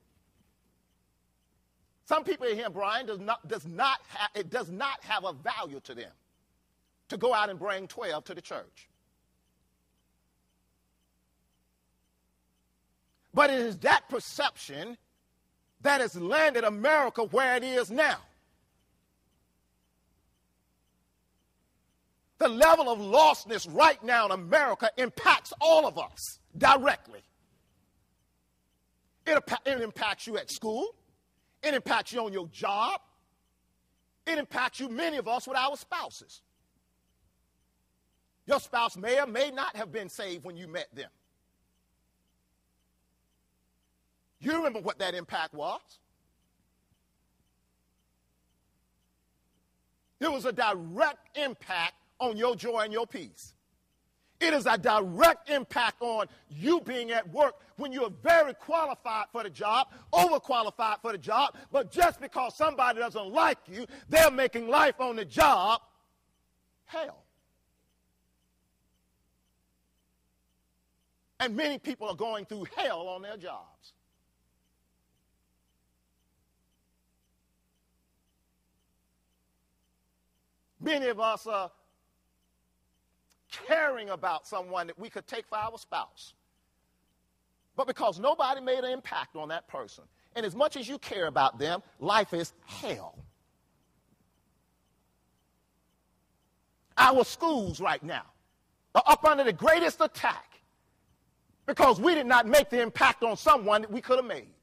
Some 2.05 2.23
people 2.23 2.47
in 2.47 2.55
here, 2.55 2.69
Brian, 2.69 3.05
does 3.05 3.19
not, 3.19 3.47
does 3.47 3.65
not 3.65 3.99
ha- 4.09 4.29
it 4.33 4.49
does 4.49 4.69
not 4.71 5.03
have 5.03 5.23
a 5.23 5.33
value 5.33 5.79
to 5.81 5.93
them 5.93 6.11
to 7.09 7.17
go 7.17 7.33
out 7.33 7.49
and 7.49 7.59
bring 7.59 7.87
12 7.87 8.23
to 8.25 8.33
the 8.33 8.41
church. 8.41 8.89
But 13.35 13.49
it 13.49 13.59
is 13.59 13.77
that 13.79 14.07
perception 14.07 14.97
that 15.81 15.99
has 15.99 16.15
landed 16.15 16.63
America 16.63 17.23
where 17.23 17.57
it 17.57 17.63
is 17.65 17.91
now. 17.91 18.17
The 22.37 22.47
level 22.47 22.89
of 22.89 22.99
lostness 22.99 23.67
right 23.69 24.01
now 24.03 24.25
in 24.25 24.31
America 24.31 24.89
impacts 24.97 25.51
all 25.59 25.85
of 25.85 25.97
us 25.97 26.39
directly. 26.57 27.19
It, 29.27 29.43
it 29.65 29.81
impacts 29.81 30.27
you 30.27 30.37
at 30.37 30.49
school. 30.49 30.95
It 31.61 31.73
impacts 31.73 32.13
you 32.13 32.23
on 32.23 32.31
your 32.31 32.47
job. 32.47 33.01
It 34.25 34.37
impacts 34.37 34.79
you, 34.79 34.87
many 34.87 35.17
of 35.17 35.27
us, 35.27 35.45
with 35.45 35.57
our 35.57 35.75
spouses. 35.75 36.41
Your 38.47 38.61
spouse 38.61 38.95
may 38.95 39.19
or 39.19 39.27
may 39.27 39.51
not 39.51 39.75
have 39.75 39.91
been 39.91 40.07
saved 40.07 40.45
when 40.45 40.55
you 40.55 40.67
met 40.67 40.87
them. 40.95 41.09
You 44.45 44.57
remember 44.57 44.79
what 44.79 44.99
that 44.99 45.15
impact 45.15 45.55
was. 45.55 45.81
It 50.19 50.31
was 50.31 50.45
a 50.45 50.51
direct 50.51 51.35
impact 51.35 51.95
on 52.19 52.37
your 52.37 52.55
joy 52.55 52.81
and 52.81 52.93
your 52.93 53.07
peace. 53.07 53.55
It 54.39 54.53
is 54.53 54.67
a 54.67 54.77
direct 54.77 55.49
impact 55.49 55.99
on 55.99 56.27
you 56.47 56.79
being 56.81 57.09
at 57.09 57.27
work 57.33 57.55
when 57.77 57.91
you're 57.91 58.11
very 58.21 58.53
qualified 58.53 59.25
for 59.31 59.41
the 59.41 59.49
job, 59.49 59.87
overqualified 60.13 61.01
for 61.01 61.11
the 61.11 61.17
job, 61.17 61.55
but 61.71 61.91
just 61.91 62.21
because 62.21 62.55
somebody 62.55 62.99
doesn't 62.99 63.31
like 63.31 63.57
you, 63.67 63.87
they're 64.09 64.29
making 64.29 64.67
life 64.67 64.99
on 64.99 65.15
the 65.15 65.25
job 65.25 65.81
hell. 66.85 67.23
And 71.39 71.55
many 71.55 71.79
people 71.79 72.07
are 72.07 72.15
going 72.15 72.45
through 72.45 72.67
hell 72.75 73.07
on 73.07 73.23
their 73.23 73.37
jobs. 73.37 73.94
Many 80.85 81.07
of 81.07 81.19
us 81.19 81.47
are 81.47 81.71
caring 83.67 84.11
about 84.11 84.45
someone 84.45 84.85
that 84.85 84.99
we 84.99 85.09
could 85.09 85.25
take 85.25 85.47
for 85.47 85.57
our 85.57 85.79
spouse. 85.79 86.35
But 87.75 87.87
because 87.87 88.19
nobody 88.19 88.61
made 88.61 88.83
an 88.83 88.91
impact 88.91 89.35
on 89.35 89.49
that 89.49 89.67
person, 89.67 90.03
and 90.35 90.45
as 90.45 90.55
much 90.55 90.77
as 90.77 90.87
you 90.87 90.99
care 90.99 91.25
about 91.25 91.57
them, 91.57 91.81
life 91.99 92.35
is 92.35 92.53
hell. 92.65 93.17
Our 96.97 97.23
schools 97.23 97.81
right 97.81 98.03
now 98.03 98.25
are 98.93 99.03
up 99.07 99.25
under 99.25 99.43
the 99.43 99.53
greatest 99.53 100.01
attack 100.01 100.61
because 101.65 101.99
we 101.99 102.13
did 102.13 102.27
not 102.27 102.45
make 102.45 102.69
the 102.69 102.79
impact 102.79 103.23
on 103.23 103.35
someone 103.37 103.81
that 103.81 103.91
we 103.91 104.01
could 104.01 104.17
have 104.17 104.25
made. 104.25 104.54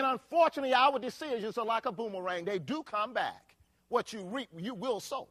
And 0.00 0.12
unfortunately, 0.12 0.72
our 0.72 0.98
decisions 0.98 1.58
are 1.58 1.66
like 1.66 1.84
a 1.84 1.92
boomerang. 1.92 2.46
They 2.46 2.58
do 2.58 2.82
come 2.82 3.12
back. 3.12 3.54
What 3.90 4.14
you 4.14 4.22
reap, 4.22 4.48
you 4.56 4.72
will 4.72 4.98
sow. 4.98 5.28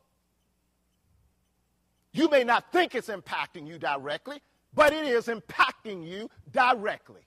You 2.13 2.29
may 2.29 2.43
not 2.43 2.71
think 2.71 2.93
it's 2.93 3.07
impacting 3.07 3.65
you 3.65 3.79
directly, 3.79 4.43
but 4.75 4.93
it 4.93 5.05
is 5.05 5.25
impacting 5.25 6.07
you 6.07 6.29
directly. 6.51 7.21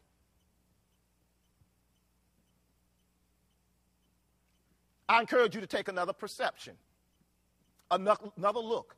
I 5.09 5.19
encourage 5.19 5.57
you 5.57 5.61
to 5.61 5.67
take 5.67 5.89
another 5.89 6.13
perception, 6.13 6.75
another 7.91 8.61
look 8.61 8.95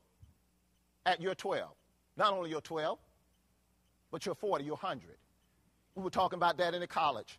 at 1.06 1.18
your 1.18 1.34
12. 1.34 1.70
Not 2.18 2.34
only 2.34 2.50
your 2.50 2.60
12, 2.60 2.98
but 4.10 4.26
your 4.26 4.34
40, 4.34 4.64
your 4.64 4.74
100. 4.74 5.16
We 5.94 6.02
were 6.02 6.10
talking 6.10 6.36
about 6.36 6.58
that 6.58 6.74
in 6.74 6.80
the 6.80 6.86
college 6.86 7.38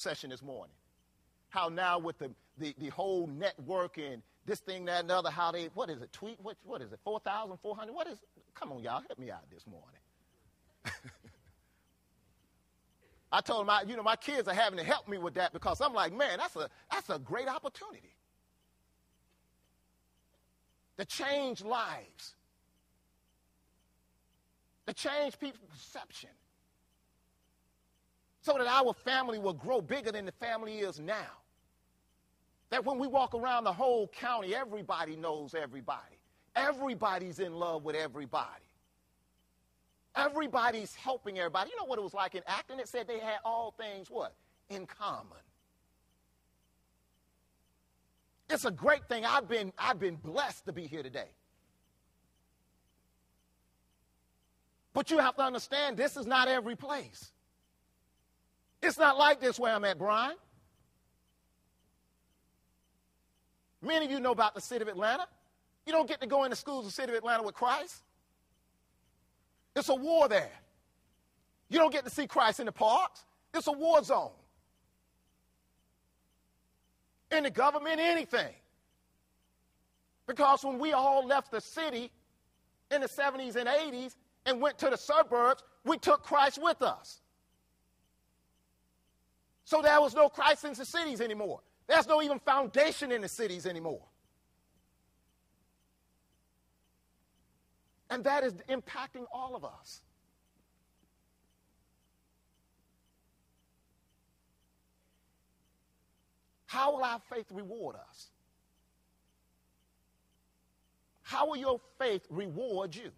session 0.00 0.30
this 0.30 0.42
morning. 0.42 0.74
How 1.50 1.68
now 1.68 1.98
with 1.98 2.18
the, 2.18 2.30
the, 2.58 2.74
the 2.78 2.88
whole 2.88 3.26
network 3.26 3.98
and 3.98 4.22
this 4.46 4.60
thing, 4.60 4.84
that, 4.86 5.00
and 5.00 5.10
the 5.10 5.16
other, 5.16 5.30
how 5.30 5.52
they, 5.52 5.68
what 5.74 5.90
is 5.90 6.00
it, 6.00 6.12
tweet, 6.12 6.38
what, 6.40 6.56
what 6.64 6.80
is 6.80 6.92
it, 6.92 7.00
4,400? 7.04 7.92
What 7.92 8.06
is, 8.06 8.18
come 8.54 8.72
on, 8.72 8.82
y'all, 8.82 9.02
help 9.06 9.18
me 9.18 9.30
out 9.30 9.50
this 9.52 9.66
morning. 9.66 10.00
I 13.32 13.42
told 13.42 13.68
I, 13.68 13.82
you 13.82 13.96
know, 13.96 14.02
my 14.02 14.16
kids 14.16 14.48
are 14.48 14.54
having 14.54 14.78
to 14.78 14.84
help 14.84 15.06
me 15.06 15.18
with 15.18 15.34
that 15.34 15.52
because 15.52 15.82
I'm 15.82 15.92
like, 15.92 16.14
man, 16.14 16.38
that's 16.38 16.56
a, 16.56 16.70
that's 16.90 17.10
a 17.10 17.18
great 17.18 17.46
opportunity 17.48 18.14
to 20.96 21.04
change 21.04 21.62
lives, 21.62 22.34
to 24.86 24.94
change 24.94 25.38
people's 25.38 25.68
perception 25.70 26.30
so 28.40 28.54
that 28.54 28.66
our 28.66 28.92
family 28.92 29.38
will 29.38 29.52
grow 29.52 29.80
bigger 29.80 30.12
than 30.12 30.26
the 30.26 30.32
family 30.32 30.78
is 30.78 31.00
now. 31.00 31.14
That 32.70 32.84
when 32.84 32.98
we 32.98 33.06
walk 33.06 33.34
around 33.34 33.64
the 33.64 33.72
whole 33.72 34.08
county, 34.08 34.54
everybody 34.54 35.16
knows 35.16 35.54
everybody. 35.54 36.18
Everybody's 36.54 37.38
in 37.38 37.54
love 37.54 37.84
with 37.84 37.96
everybody. 37.96 38.64
Everybody's 40.14 40.94
helping 40.94 41.38
everybody. 41.38 41.70
You 41.70 41.76
know 41.76 41.84
what 41.84 41.98
it 41.98 42.02
was 42.02 42.14
like 42.14 42.34
in 42.34 42.42
Acton? 42.46 42.80
It 42.80 42.88
said 42.88 43.06
they 43.06 43.20
had 43.20 43.38
all 43.44 43.74
things 43.78 44.10
what? 44.10 44.34
In 44.68 44.86
common. 44.86 45.38
It's 48.50 48.64
a 48.64 48.70
great 48.70 49.06
thing. 49.08 49.24
I've 49.24 49.48
been, 49.48 49.72
I've 49.78 50.00
been 50.00 50.16
blessed 50.16 50.66
to 50.66 50.72
be 50.72 50.86
here 50.86 51.02
today. 51.02 51.28
But 54.94 55.10
you 55.10 55.18
have 55.18 55.36
to 55.36 55.42
understand 55.42 55.96
this 55.96 56.16
is 56.16 56.26
not 56.26 56.48
every 56.48 56.74
place. 56.74 57.30
It's 58.82 58.98
not 58.98 59.18
like 59.18 59.40
this 59.40 59.58
where 59.58 59.74
I'm 59.74 59.84
at, 59.84 59.98
Brian. 59.98 60.36
Many 63.82 64.06
of 64.06 64.10
you 64.10 64.20
know 64.20 64.32
about 64.32 64.54
the 64.54 64.60
city 64.60 64.82
of 64.82 64.88
Atlanta. 64.88 65.26
You 65.86 65.92
don't 65.92 66.08
get 66.08 66.20
to 66.20 66.26
go 66.26 66.44
into 66.44 66.56
schools 66.56 66.84
in 66.84 66.88
the 66.88 66.92
city 66.92 67.12
of 67.12 67.18
Atlanta 67.18 67.42
with 67.42 67.54
Christ. 67.54 68.02
It's 69.74 69.88
a 69.88 69.94
war 69.94 70.28
there. 70.28 70.50
You 71.68 71.78
don't 71.78 71.92
get 71.92 72.04
to 72.04 72.10
see 72.10 72.26
Christ 72.26 72.60
in 72.60 72.66
the 72.66 72.72
parks. 72.72 73.24
It's 73.54 73.66
a 73.66 73.72
war 73.72 74.02
zone. 74.02 74.30
In 77.30 77.44
the 77.44 77.50
government, 77.50 78.00
anything. 78.00 78.52
Because 80.26 80.64
when 80.64 80.78
we 80.78 80.92
all 80.92 81.26
left 81.26 81.50
the 81.50 81.60
city 81.60 82.10
in 82.90 83.00
the 83.00 83.08
70s 83.08 83.56
and 83.56 83.68
80s 83.68 84.16
and 84.46 84.60
went 84.60 84.78
to 84.78 84.90
the 84.90 84.96
suburbs, 84.96 85.62
we 85.84 85.98
took 85.98 86.22
Christ 86.22 86.58
with 86.62 86.82
us. 86.82 87.20
So 89.68 89.82
there 89.82 90.00
was 90.00 90.14
no 90.14 90.30
Christ 90.30 90.64
in 90.64 90.72
the 90.72 90.82
cities 90.82 91.20
anymore. 91.20 91.60
There's 91.86 92.06
no 92.06 92.22
even 92.22 92.38
foundation 92.38 93.12
in 93.12 93.20
the 93.20 93.28
cities 93.28 93.66
anymore. 93.66 94.00
And 98.08 98.24
that 98.24 98.44
is 98.44 98.54
impacting 98.70 99.26
all 99.30 99.54
of 99.54 99.66
us. 99.66 100.00
How 106.64 106.92
will 106.92 107.04
our 107.04 107.20
faith 107.30 107.48
reward 107.50 107.96
us? 108.08 108.28
How 111.24 111.46
will 111.46 111.58
your 111.58 111.78
faith 111.98 112.26
reward 112.30 112.96
you? 112.96 113.10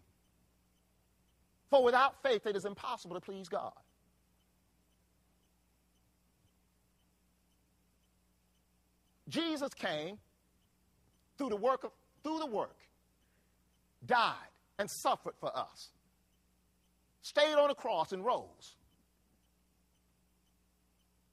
For 1.70 1.84
without 1.84 2.20
faith, 2.24 2.44
it 2.44 2.56
is 2.56 2.64
impossible 2.64 3.14
to 3.14 3.20
please 3.20 3.48
God. 3.48 3.79
Jesus 9.30 9.72
came 9.72 10.18
through 11.38 11.48
the 11.48 11.56
work 11.56 11.84
of, 11.84 11.92
through 12.22 12.40
the 12.40 12.46
work, 12.46 12.76
died 14.04 14.34
and 14.78 14.90
suffered 14.90 15.34
for 15.40 15.56
us, 15.56 15.88
stayed 17.22 17.54
on 17.54 17.68
the 17.68 17.74
cross 17.74 18.12
and 18.12 18.24
rose. 18.24 18.76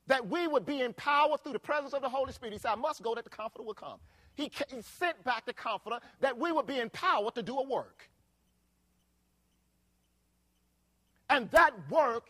That 0.08 0.30
we 0.30 0.48
would 0.48 0.66
be 0.66 0.80
empowered 0.80 1.44
through 1.44 1.54
the 1.54 1.60
presence 1.60 1.94
of 1.94 2.02
the 2.02 2.08
Holy 2.08 2.32
Spirit. 2.32 2.54
He 2.54 2.60
said, 2.60 2.72
I 2.72 2.76
must 2.76 3.04
go 3.04 3.14
that 3.16 3.26
the 3.26 3.30
Comforter 3.30 3.64
will 3.66 3.74
come. 3.74 4.00
He, 4.36 4.52
he 4.70 4.82
sent 4.82 5.22
back 5.26 5.46
the 5.46 5.54
Comforter 5.54 6.00
that 6.22 6.38
we 6.38 6.54
would 6.54 6.66
be 6.66 6.80
empowered 6.80 7.36
to 7.36 7.44
do 7.44 7.58
a 7.58 7.68
work. 7.68 8.10
And 11.30 11.52
that 11.52 11.74
work 11.90 12.30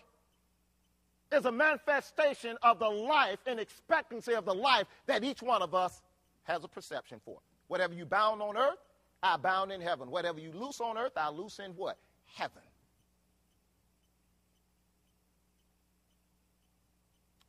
is 1.31 1.45
a 1.45 1.51
manifestation 1.51 2.57
of 2.63 2.79
the 2.79 2.89
life 2.89 3.39
and 3.45 3.59
expectancy 3.59 4.33
of 4.33 4.45
the 4.45 4.53
life 4.53 4.87
that 5.07 5.23
each 5.23 5.41
one 5.41 5.61
of 5.61 5.75
us 5.75 6.01
has 6.43 6.63
a 6.63 6.67
perception 6.67 7.19
for. 7.23 7.39
Whatever 7.67 7.93
you 7.93 8.05
bound 8.05 8.41
on 8.41 8.55
earth, 8.55 8.77
I 9.21 9.37
bound 9.37 9.71
in 9.71 9.81
heaven. 9.81 10.09
Whatever 10.09 10.39
you 10.39 10.51
loose 10.53 10.79
on 10.79 10.97
earth, 10.97 11.13
I 11.17 11.29
loose 11.29 11.59
in 11.59 11.71
what? 11.71 11.97
Heaven. 12.25 12.61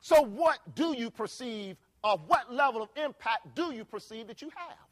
So, 0.01 0.23
what 0.23 0.59
do 0.75 0.95
you 0.97 1.11
perceive, 1.11 1.77
or 2.03 2.17
what 2.27 2.51
level 2.51 2.81
of 2.81 2.89
impact 2.95 3.55
do 3.55 3.73
you 3.73 3.85
perceive 3.85 4.27
that 4.27 4.41
you 4.41 4.49
have? 4.55 4.88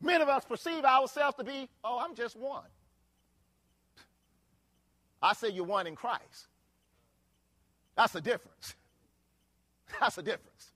Many 0.00 0.22
of 0.22 0.28
us 0.28 0.44
perceive 0.44 0.84
ourselves 0.84 1.36
to 1.36 1.44
be, 1.44 1.68
oh, 1.84 1.98
I'm 2.00 2.14
just 2.14 2.36
one. 2.36 2.64
I 5.22 5.34
say 5.34 5.50
you're 5.50 5.64
one 5.64 5.86
in 5.86 5.94
Christ. 5.94 6.48
That's 7.96 8.14
a 8.14 8.20
difference. 8.20 8.74
That's 10.00 10.16
a 10.16 10.22
difference. 10.22 10.72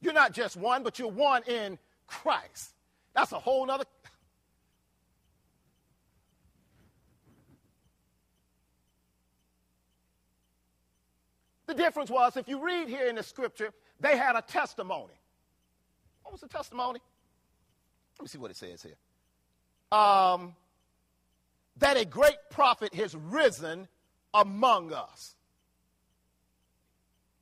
You're 0.00 0.12
not 0.12 0.32
just 0.32 0.56
one, 0.56 0.84
but 0.84 0.98
you're 0.98 1.08
one 1.08 1.42
in 1.44 1.78
Christ. 2.06 2.74
That's 3.14 3.32
a 3.32 3.38
whole 3.38 3.66
nother. 3.66 3.84
The 11.66 11.74
difference 11.74 12.10
was 12.10 12.36
if 12.36 12.46
you 12.46 12.64
read 12.64 12.88
here 12.88 13.08
in 13.08 13.16
the 13.16 13.24
scripture, 13.24 13.72
they 13.98 14.16
had 14.16 14.36
a 14.36 14.40
testimony. 14.40 15.14
What 16.22 16.30
was 16.30 16.40
the 16.40 16.46
testimony? 16.46 17.00
Let 18.18 18.22
me 18.24 18.28
see 18.28 18.38
what 18.38 18.50
it 18.50 18.56
says 18.56 18.82
here. 18.82 18.96
Um, 19.98 20.54
that 21.78 21.96
a 21.96 22.04
great 22.04 22.38
prophet 22.50 22.94
has 22.94 23.14
risen 23.14 23.88
among 24.34 24.92
us. 24.92 25.34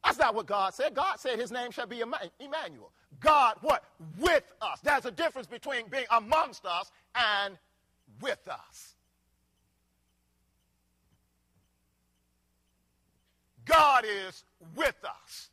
That's 0.05 0.19
not 0.19 0.35
what 0.35 0.47
God 0.47 0.75
said. 0.75 0.95
God 0.95 1.19
said 1.19 1.39
his 1.39 1.51
name 1.51 1.71
shall 1.71 1.87
be 1.87 2.01
Emmanuel. 2.01 2.93
God, 3.21 3.57
what? 3.63 3.85
With 4.19 4.45
us. 4.61 4.81
There's 4.81 5.07
a 5.07 5.11
difference 5.11 5.47
between 5.47 5.89
being 5.89 6.05
amongst 6.11 6.67
us 6.67 6.91
and 7.15 7.57
with 8.21 8.47
us. 8.49 8.95
God 13.65 14.05
is 14.07 14.45
with 14.77 14.97
us. 15.05 15.49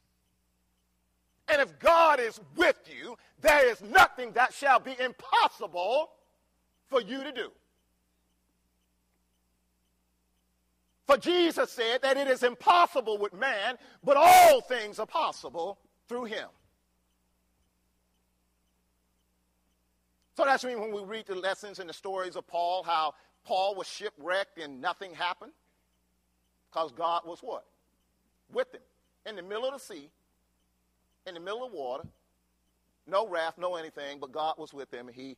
And 1.51 1.61
if 1.61 1.77
God 1.79 2.21
is 2.21 2.39
with 2.55 2.79
you, 2.87 3.17
there 3.41 3.69
is 3.69 3.81
nothing 3.81 4.31
that 4.33 4.53
shall 4.53 4.79
be 4.79 4.95
impossible 4.99 6.11
for 6.87 7.01
you 7.01 7.23
to 7.23 7.31
do. 7.33 7.51
For 11.05 11.17
Jesus 11.17 11.69
said 11.69 12.01
that 12.03 12.15
it 12.15 12.29
is 12.29 12.41
impossible 12.41 13.17
with 13.17 13.33
man, 13.33 13.75
but 14.01 14.15
all 14.15 14.61
things 14.61 14.97
are 14.97 15.05
possible 15.05 15.77
through 16.07 16.25
him. 16.25 16.47
So 20.37 20.45
that's 20.45 20.63
when 20.63 20.93
we 20.93 21.03
read 21.03 21.25
the 21.25 21.35
lessons 21.35 21.79
and 21.79 21.89
the 21.89 21.93
stories 21.93 22.37
of 22.37 22.47
Paul, 22.47 22.83
how 22.83 23.13
Paul 23.43 23.75
was 23.75 23.87
shipwrecked 23.87 24.57
and 24.57 24.79
nothing 24.79 25.13
happened. 25.13 25.51
Because 26.71 26.93
God 26.93 27.23
was 27.25 27.39
what? 27.41 27.65
With 28.53 28.73
him. 28.73 28.81
In 29.25 29.35
the 29.35 29.43
middle 29.43 29.65
of 29.65 29.73
the 29.73 29.79
sea, 29.79 30.09
in 31.25 31.33
the 31.33 31.39
middle 31.39 31.65
of 31.65 31.71
water, 31.71 32.07
no 33.07 33.27
raft, 33.27 33.57
no 33.57 33.75
anything, 33.75 34.19
but 34.19 34.31
God 34.31 34.55
was 34.57 34.73
with 34.73 34.93
him 34.93 35.07
and 35.07 35.15
he 35.15 35.37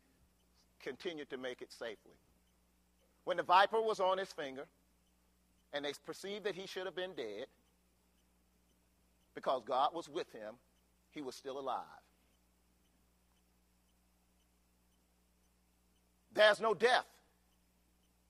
continued 0.81 1.29
to 1.29 1.37
make 1.37 1.61
it 1.61 1.71
safely. 1.71 2.13
When 3.23 3.37
the 3.37 3.43
viper 3.43 3.81
was 3.81 3.99
on 3.99 4.17
his 4.17 4.31
finger, 4.31 4.65
and 5.73 5.83
they 5.83 5.93
perceived 6.05 6.43
that 6.45 6.55
he 6.55 6.67
should 6.67 6.85
have 6.85 6.95
been 6.95 7.13
dead 7.15 7.47
because 9.33 9.63
God 9.65 9.89
was 9.93 10.07
with 10.07 10.31
him, 10.31 10.55
he 11.11 11.21
was 11.21 11.35
still 11.35 11.59
alive. 11.59 11.83
There's 16.33 16.61
no 16.61 16.73
death 16.73 17.05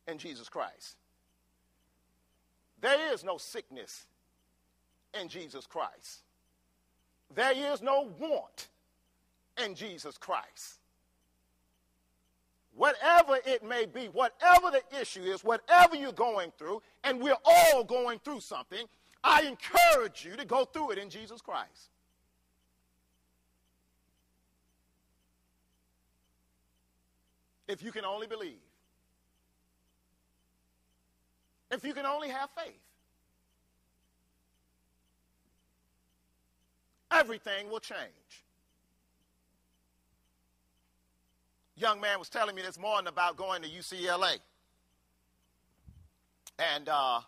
in 0.07 0.17
Jesus 0.17 0.49
Christ. 0.49 0.97
There 2.81 3.13
is 3.13 3.23
no 3.23 3.37
sickness 3.37 4.05
in 5.19 5.29
Jesus 5.29 5.65
Christ. 5.65 6.21
There 7.35 7.73
is 7.73 7.81
no 7.81 8.09
want 8.19 8.67
in 9.63 9.75
Jesus 9.75 10.17
Christ. 10.17 10.79
Whatever 12.75 13.37
it 13.45 13.63
may 13.63 13.85
be, 13.85 14.05
whatever 14.05 14.71
the 14.71 14.81
issue 14.99 15.21
is, 15.21 15.43
whatever 15.43 15.95
you're 15.95 16.11
going 16.11 16.51
through, 16.57 16.81
and 17.03 17.21
we're 17.21 17.37
all 17.45 17.83
going 17.83 18.19
through 18.19 18.39
something, 18.39 18.85
I 19.23 19.43
encourage 19.43 20.25
you 20.25 20.35
to 20.35 20.45
go 20.45 20.65
through 20.65 20.91
it 20.91 20.97
in 20.97 21.09
Jesus 21.09 21.39
Christ. 21.41 21.89
If 27.67 27.81
you 27.81 27.91
can 27.91 28.05
only 28.05 28.27
believe, 28.27 28.59
if 31.71 31.83
you 31.83 31.93
can 31.93 32.05
only 32.05 32.29
have 32.29 32.49
faith, 32.55 32.82
everything 37.13 37.69
will 37.69 37.79
change. 37.79 38.43
young 41.75 41.99
man 41.99 42.19
was 42.19 42.29
telling 42.29 42.55
me 42.55 42.61
this 42.61 42.79
morning 42.79 43.07
about 43.07 43.35
going 43.35 43.61
to 43.61 43.67
UCLA. 43.67 44.37
And 46.59 46.87
uh, 46.87 47.19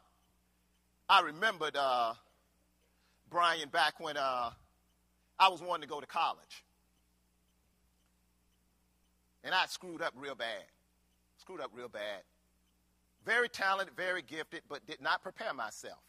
I 1.09 1.21
remembered 1.21 1.75
uh, 1.75 2.13
Brian 3.29 3.69
back 3.69 3.99
when 3.99 4.17
uh, 4.17 4.51
I 5.39 5.49
was 5.49 5.61
wanting 5.61 5.81
to 5.81 5.93
go 5.93 5.99
to 5.99 6.07
college. 6.07 6.63
And 9.43 9.53
I 9.53 9.65
screwed 9.65 10.01
up 10.01 10.13
real 10.15 10.35
bad. 10.35 10.63
Screwed 11.37 11.61
up 11.61 11.71
real 11.73 11.89
bad. 11.89 12.21
Very 13.25 13.49
talented, 13.49 13.95
very 13.97 14.21
gifted, 14.21 14.61
but 14.69 14.85
did 14.87 15.01
not 15.01 15.21
prepare 15.21 15.53
myself. 15.53 15.99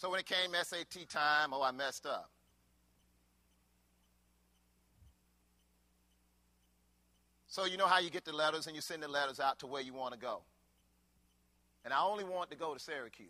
So 0.00 0.08
when 0.08 0.18
it 0.18 0.24
came 0.24 0.52
SAT 0.54 1.10
time, 1.10 1.50
oh, 1.52 1.62
I 1.62 1.72
messed 1.72 2.06
up. 2.06 2.30
So 7.48 7.66
you 7.66 7.76
know 7.76 7.86
how 7.86 7.98
you 7.98 8.08
get 8.08 8.24
the 8.24 8.32
letters 8.32 8.66
and 8.66 8.74
you 8.74 8.80
send 8.80 9.02
the 9.02 9.08
letters 9.08 9.40
out 9.40 9.58
to 9.58 9.66
where 9.66 9.82
you 9.82 9.92
want 9.92 10.14
to 10.14 10.18
go. 10.18 10.40
And 11.84 11.92
I 11.92 12.00
only 12.02 12.24
want 12.24 12.50
to 12.50 12.56
go 12.56 12.72
to 12.72 12.80
Syracuse. 12.80 13.28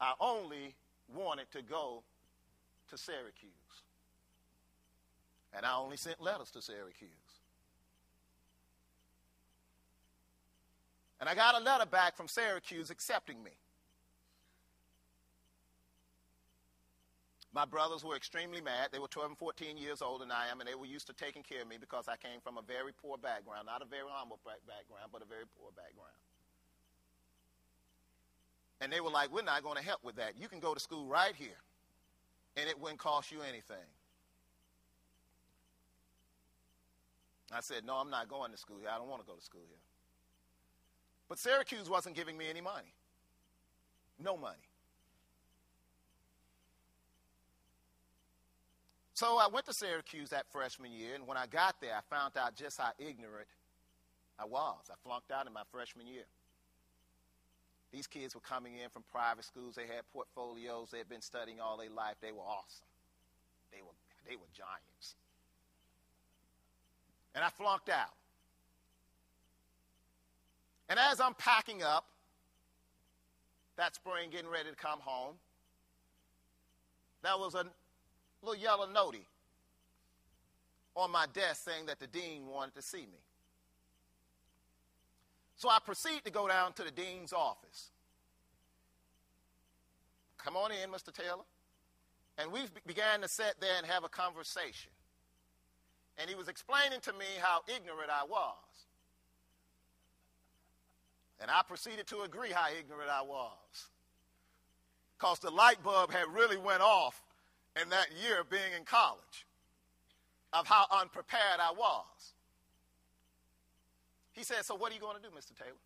I 0.00 0.12
only 0.20 0.76
wanted 1.12 1.50
to 1.50 1.62
go 1.62 2.04
to 2.90 2.96
Syracuse. 2.96 3.50
And 5.52 5.66
I 5.66 5.76
only 5.76 5.96
sent 5.96 6.22
letters 6.22 6.52
to 6.52 6.62
Syracuse. 6.62 7.10
And 11.18 11.28
I 11.28 11.34
got 11.34 11.60
a 11.60 11.64
letter 11.64 11.86
back 11.86 12.16
from 12.16 12.28
Syracuse 12.28 12.88
accepting 12.88 13.42
me. 13.42 13.50
My 17.54 17.66
brothers 17.66 18.02
were 18.02 18.16
extremely 18.16 18.62
mad. 18.62 18.88
They 18.92 18.98
were 18.98 19.08
12 19.08 19.30
and 19.30 19.38
14 19.38 19.76
years 19.76 20.00
older 20.00 20.24
than 20.24 20.32
I 20.32 20.48
am, 20.48 20.60
and 20.60 20.68
they 20.68 20.74
were 20.74 20.86
used 20.86 21.06
to 21.08 21.12
taking 21.12 21.42
care 21.42 21.60
of 21.60 21.68
me 21.68 21.76
because 21.78 22.08
I 22.08 22.16
came 22.16 22.40
from 22.42 22.56
a 22.56 22.62
very 22.62 22.92
poor 22.92 23.18
background. 23.18 23.66
Not 23.66 23.82
a 23.82 23.84
very 23.84 24.08
humble 24.08 24.40
background, 24.44 25.12
but 25.12 25.20
a 25.20 25.26
very 25.26 25.44
poor 25.60 25.70
background. 25.76 26.16
And 28.80 28.90
they 28.90 29.00
were 29.00 29.10
like, 29.10 29.32
We're 29.32 29.42
not 29.42 29.62
going 29.62 29.76
to 29.76 29.84
help 29.84 30.02
with 30.02 30.16
that. 30.16 30.32
You 30.40 30.48
can 30.48 30.60
go 30.60 30.72
to 30.72 30.80
school 30.80 31.06
right 31.06 31.36
here, 31.36 31.60
and 32.56 32.68
it 32.70 32.80
wouldn't 32.80 32.98
cost 32.98 33.30
you 33.30 33.42
anything. 33.42 33.86
I 37.52 37.60
said, 37.60 37.84
No, 37.84 37.96
I'm 37.96 38.08
not 38.08 38.28
going 38.28 38.50
to 38.50 38.56
school 38.56 38.78
here. 38.80 38.88
I 38.90 38.96
don't 38.96 39.08
want 39.08 39.20
to 39.20 39.28
go 39.28 39.36
to 39.36 39.44
school 39.44 39.60
here. 39.68 39.78
But 41.28 41.38
Syracuse 41.38 41.90
wasn't 41.90 42.16
giving 42.16 42.38
me 42.38 42.46
any 42.48 42.62
money. 42.62 42.94
No 44.18 44.38
money. 44.38 44.71
So 49.22 49.38
I 49.38 49.46
went 49.46 49.66
to 49.66 49.72
Syracuse 49.72 50.30
that 50.30 50.46
freshman 50.50 50.90
year, 50.90 51.14
and 51.14 51.28
when 51.28 51.36
I 51.36 51.46
got 51.46 51.80
there, 51.80 51.94
I 51.94 52.00
found 52.12 52.36
out 52.36 52.56
just 52.56 52.80
how 52.80 52.90
ignorant 52.98 53.46
I 54.36 54.44
was. 54.44 54.90
I 54.90 54.94
flunked 55.04 55.30
out 55.30 55.46
in 55.46 55.52
my 55.52 55.62
freshman 55.70 56.08
year. 56.08 56.24
These 57.92 58.08
kids 58.08 58.34
were 58.34 58.40
coming 58.40 58.78
in 58.82 58.90
from 58.90 59.04
private 59.12 59.44
schools. 59.44 59.76
They 59.76 59.86
had 59.86 60.02
portfolios. 60.12 60.88
They 60.90 60.98
had 60.98 61.08
been 61.08 61.20
studying 61.20 61.60
all 61.60 61.76
their 61.76 61.88
life. 61.88 62.16
They 62.20 62.32
were 62.32 62.42
awesome. 62.42 62.88
They 63.70 63.78
were, 63.80 63.94
they 64.28 64.34
were 64.34 64.50
giants. 64.52 65.14
And 67.36 67.44
I 67.44 67.48
flunked 67.50 67.90
out. 67.90 68.16
And 70.88 70.98
as 70.98 71.20
I'm 71.20 71.34
packing 71.34 71.84
up 71.84 72.06
that 73.76 73.94
spring, 73.94 74.30
getting 74.32 74.50
ready 74.50 74.70
to 74.70 74.74
come 74.74 74.98
home, 74.98 75.36
there 77.22 77.38
was 77.38 77.54
a 77.54 77.66
little 78.42 78.60
yellow 78.60 78.86
notey 78.86 79.24
on 80.94 81.10
my 81.10 81.26
desk 81.32 81.64
saying 81.64 81.86
that 81.86 82.00
the 82.00 82.06
dean 82.06 82.46
wanted 82.46 82.74
to 82.74 82.82
see 82.82 82.98
me. 83.02 83.22
So 85.56 85.68
I 85.68 85.78
proceed 85.84 86.24
to 86.24 86.30
go 86.30 86.48
down 86.48 86.72
to 86.74 86.82
the 86.82 86.90
dean's 86.90 87.32
office. 87.32 87.90
Come 90.36 90.56
on 90.56 90.72
in, 90.72 90.90
Mr. 90.90 91.12
Taylor. 91.12 91.44
And 92.38 92.50
we 92.50 92.62
began 92.86 93.20
to 93.20 93.28
sit 93.28 93.54
there 93.60 93.76
and 93.78 93.86
have 93.86 94.04
a 94.04 94.08
conversation. 94.08 94.90
And 96.18 96.28
he 96.28 96.34
was 96.34 96.48
explaining 96.48 97.00
to 97.02 97.12
me 97.12 97.26
how 97.40 97.60
ignorant 97.68 98.10
I 98.10 98.24
was. 98.24 98.56
And 101.40 101.50
I 101.50 101.62
proceeded 101.66 102.06
to 102.08 102.22
agree 102.22 102.50
how 102.50 102.66
ignorant 102.76 103.10
I 103.10 103.22
was. 103.22 103.88
Because 105.18 105.38
the 105.38 105.50
light 105.50 105.82
bulb 105.82 106.12
had 106.12 106.26
really 106.32 106.56
went 106.56 106.82
off 106.82 107.22
in 107.80 107.88
that 107.88 108.08
year 108.20 108.40
of 108.40 108.50
being 108.50 108.72
in 108.76 108.84
college 108.84 109.46
of 110.52 110.66
how 110.66 110.84
unprepared 110.92 111.60
I 111.60 111.72
was. 111.72 112.34
He 114.32 114.44
said, 114.44 114.64
So 114.64 114.74
what 114.74 114.92
are 114.92 114.94
you 114.94 115.00
going 115.00 115.16
to 115.16 115.22
do, 115.22 115.32
Mr. 115.32 115.56
Taylor? 115.56 115.80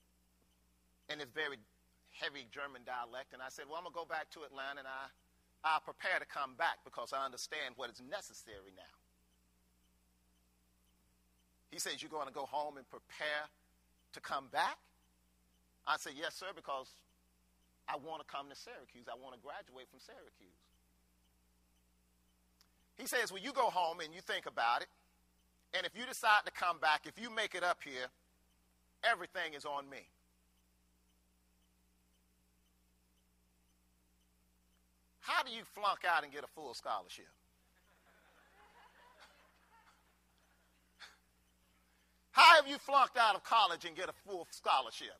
In 1.10 1.18
this 1.18 1.30
very 1.34 1.58
heavy 2.10 2.46
German 2.50 2.82
dialect. 2.82 3.32
And 3.32 3.42
I 3.42 3.50
said, 3.50 3.66
Well, 3.70 3.78
I'm 3.78 3.86
going 3.86 3.94
to 3.94 4.00
go 4.02 4.08
back 4.08 4.30
to 4.34 4.42
Atlanta 4.42 4.82
and 4.82 4.90
I, 4.90 5.06
I 5.62 5.78
prepare 5.82 6.18
to 6.18 6.26
come 6.26 6.58
back 6.58 6.82
because 6.82 7.14
I 7.14 7.22
understand 7.22 7.78
what 7.78 7.90
is 7.90 8.02
necessary 8.02 8.74
now. 8.74 8.94
He 11.70 11.78
says, 11.78 12.02
You're 12.02 12.14
going 12.14 12.26
to 12.26 12.34
go 12.34 12.46
home 12.46 12.78
and 12.78 12.86
prepare 12.90 13.46
to 14.14 14.20
come 14.20 14.50
back? 14.50 14.78
I 15.86 15.98
said, 15.98 16.18
Yes, 16.18 16.34
sir, 16.34 16.50
because 16.54 16.90
I 17.86 17.94
want 18.02 18.18
to 18.18 18.26
come 18.26 18.50
to 18.50 18.58
Syracuse. 18.58 19.06
I 19.06 19.14
want 19.14 19.38
to 19.38 19.40
graduate 19.42 19.86
from 19.86 20.02
Syracuse. 20.02 20.65
He 22.96 23.06
says, 23.06 23.32
Well, 23.32 23.42
you 23.42 23.52
go 23.52 23.70
home 23.70 24.00
and 24.00 24.14
you 24.14 24.20
think 24.20 24.46
about 24.46 24.82
it. 24.82 24.88
And 25.74 25.84
if 25.84 25.92
you 25.96 26.06
decide 26.06 26.46
to 26.46 26.52
come 26.52 26.78
back, 26.78 27.02
if 27.06 27.20
you 27.20 27.30
make 27.30 27.54
it 27.54 27.62
up 27.62 27.78
here, 27.84 28.06
everything 29.04 29.54
is 29.54 29.64
on 29.64 29.88
me. 29.90 30.08
How 35.20 35.42
do 35.42 35.50
you 35.50 35.62
flunk 35.74 36.00
out 36.08 36.22
and 36.22 36.32
get 36.32 36.44
a 36.44 36.46
full 36.46 36.72
scholarship? 36.72 37.26
How 42.30 42.56
have 42.56 42.68
you 42.68 42.76
flunked 42.76 43.16
out 43.16 43.34
of 43.34 43.42
college 43.42 43.86
and 43.86 43.96
get 43.96 44.10
a 44.10 44.12
full 44.12 44.46
scholarship? 44.50 45.16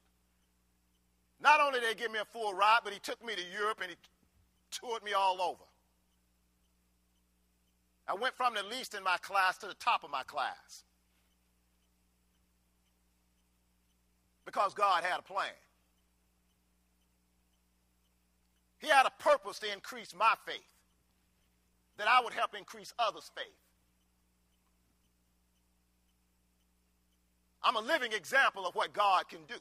Not 1.41 1.61
only 1.61 1.81
did 1.81 1.91
they 1.91 1.95
give 1.95 2.13
me 2.13 2.19
a 2.19 2.25
full 2.27 2.55
ride, 2.55 2.81
but 2.85 2.93
he 2.93 2.99
took 2.99 3.25
me 3.25 3.35
to 3.35 3.43
Europe 3.59 3.79
and 3.81 3.91
he 3.91 3.97
toured 4.71 5.03
me 5.03 5.13
all 5.13 5.41
over. 5.41 5.65
I 8.09 8.15
went 8.15 8.35
from 8.37 8.55
the 8.55 8.63
least 8.63 8.95
in 8.95 9.03
my 9.03 9.17
class 9.19 9.59
to 9.59 9.67
the 9.67 9.75
top 9.75 10.05
of 10.05 10.11
my 10.11 10.23
class. 10.23 10.85
Because 14.45 14.75
God 14.75 15.03
had 15.03 15.19
a 15.19 15.23
plan. 15.23 15.49
He 18.79 18.89
had 18.89 19.07
a 19.07 19.23
purpose 19.23 19.59
to 19.61 19.73
increase 19.73 20.15
my 20.15 20.35
faith, 20.47 20.61
that 21.97 22.07
I 22.07 22.23
would 22.23 22.33
help 22.33 22.55
increase 22.57 22.93
others' 22.99 23.31
faith. 23.35 23.47
I'm 27.65 27.75
a 27.75 27.81
living 27.81 28.13
example 28.13 28.67
of 28.67 28.77
what 28.77 28.93
God 28.93 29.29
can 29.29 29.41
do. 29.49 29.57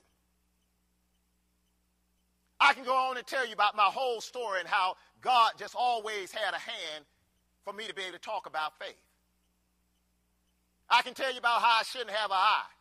I 2.59 2.73
can 2.73 2.83
go 2.83 2.95
on 2.95 3.17
and 3.17 3.25
tell 3.25 3.45
you 3.47 3.53
about 3.53 3.75
my 3.75 3.89
whole 3.91 4.21
story 4.21 4.59
and 4.59 4.69
how 4.69 4.95
God 5.21 5.53
just 5.57 5.75
always 5.75 6.31
had 6.31 6.53
a 6.53 6.59
hand 6.59 7.05
for 7.65 7.73
me 7.73 7.87
to 7.87 7.93
be 7.93 8.03
able 8.03 8.13
to 8.13 8.19
talk 8.19 8.45
about 8.45 8.77
faith. 8.79 8.95
I 10.89 11.01
can 11.01 11.15
tell 11.15 11.33
you 11.33 11.39
about 11.39 11.61
how 11.61 11.79
I 11.81 11.83
shouldn't 11.83 12.11
have 12.11 12.29
an 12.29 12.37
eye, 12.37 12.71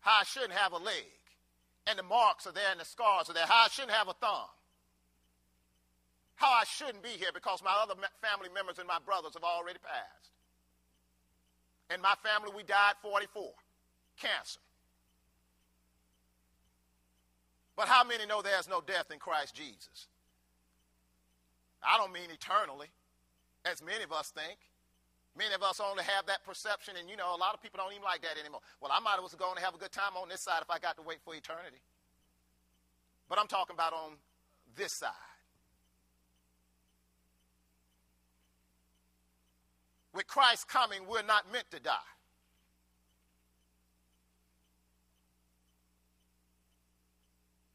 how 0.00 0.20
I 0.20 0.24
shouldn't 0.24 0.52
have 0.52 0.72
a 0.72 0.76
leg, 0.76 1.08
and 1.86 1.98
the 1.98 2.02
marks 2.02 2.46
are 2.46 2.52
there 2.52 2.70
and 2.70 2.78
the 2.78 2.84
scars 2.84 3.30
are 3.30 3.32
there, 3.32 3.46
how 3.46 3.64
I 3.64 3.68
shouldn't 3.68 3.92
have 3.92 4.08
a 4.08 4.12
thumb, 4.12 4.52
how 6.36 6.50
I 6.52 6.64
shouldn't 6.64 7.02
be 7.02 7.16
here 7.16 7.30
because 7.32 7.62
my 7.64 7.74
other 7.82 7.94
family 8.20 8.50
members 8.54 8.78
and 8.78 8.86
my 8.86 8.98
brothers 9.04 9.32
have 9.34 9.42
already 9.42 9.78
passed. 9.82 10.30
In 11.92 12.00
my 12.02 12.14
family, 12.22 12.52
we 12.54 12.62
died 12.62 12.94
44, 13.02 13.50
cancer. 14.20 14.60
But 17.76 17.88
how 17.88 18.04
many 18.04 18.26
know 18.26 18.42
there's 18.42 18.68
no 18.68 18.82
death 18.82 19.10
in 19.10 19.18
Christ 19.18 19.54
Jesus? 19.54 20.08
I 21.82 21.96
don't 21.96 22.12
mean 22.12 22.30
eternally 22.30 22.88
as 23.64 23.82
many 23.82 24.04
of 24.04 24.12
us 24.12 24.30
think. 24.30 24.58
Many 25.36 25.54
of 25.54 25.62
us 25.62 25.80
only 25.80 26.04
have 26.04 26.26
that 26.26 26.44
perception, 26.44 26.94
and 26.98 27.08
you 27.08 27.16
know, 27.16 27.34
a 27.34 27.40
lot 27.40 27.54
of 27.54 27.62
people 27.62 27.80
don't 27.82 27.92
even 27.92 28.04
like 28.04 28.20
that 28.20 28.36
anymore. 28.38 28.60
Well, 28.80 28.92
I 28.92 29.00
might 29.00 29.14
as 29.14 29.32
well 29.32 29.48
go 29.48 29.50
and 29.50 29.58
have 29.64 29.74
a 29.74 29.78
good 29.78 29.92
time 29.92 30.12
on 30.20 30.28
this 30.28 30.42
side 30.42 30.60
if 30.60 30.70
I 30.70 30.78
got 30.78 30.96
to 30.96 31.02
wait 31.02 31.18
for 31.24 31.34
eternity. 31.34 31.80
But 33.30 33.38
I'm 33.38 33.46
talking 33.46 33.74
about 33.74 33.94
on 33.94 34.12
this 34.76 34.92
side. 34.92 35.10
With 40.14 40.26
Christ 40.26 40.68
coming, 40.68 41.06
we're 41.08 41.22
not 41.22 41.50
meant 41.50 41.70
to 41.70 41.80
die. 41.80 42.10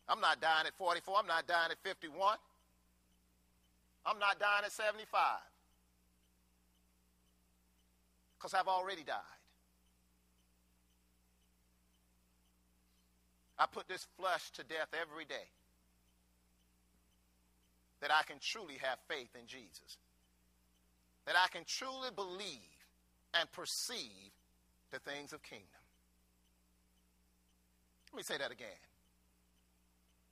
I'm 0.08 0.22
not 0.22 0.40
dying 0.40 0.68
at 0.68 0.78
44. 0.78 1.16
I'm 1.20 1.28
not 1.28 1.48
dying 1.48 1.72
at 1.72 1.78
51. 1.84 2.38
I'm 4.06 4.20
not 4.20 4.40
dying 4.40 4.64
at 4.64 4.72
75 4.72 5.12
because 8.38 8.54
I've 8.54 8.68
already 8.68 9.04
died. 9.04 9.16
I 13.60 13.66
put 13.66 13.88
this 13.88 14.06
flesh 14.20 14.52
to 14.52 14.64
death 14.64 14.90
every 14.94 15.26
day 15.26 15.50
that 18.02 18.12
I 18.12 18.22
can 18.24 18.38
truly 18.40 18.76
have 18.82 19.00
faith 19.08 19.30
in 19.40 19.48
Jesus, 19.48 19.98
that 21.26 21.36
I 21.36 21.48
can 21.48 21.64
truly 21.66 22.10
believe 22.16 22.60
and 23.34 23.52
perceive 23.52 24.32
the 24.92 25.00
things 25.00 25.34
of 25.34 25.42
kingdom. 25.42 25.66
Let 28.14 28.18
me 28.18 28.24
say 28.24 28.38
that 28.38 28.52
again. 28.52 28.68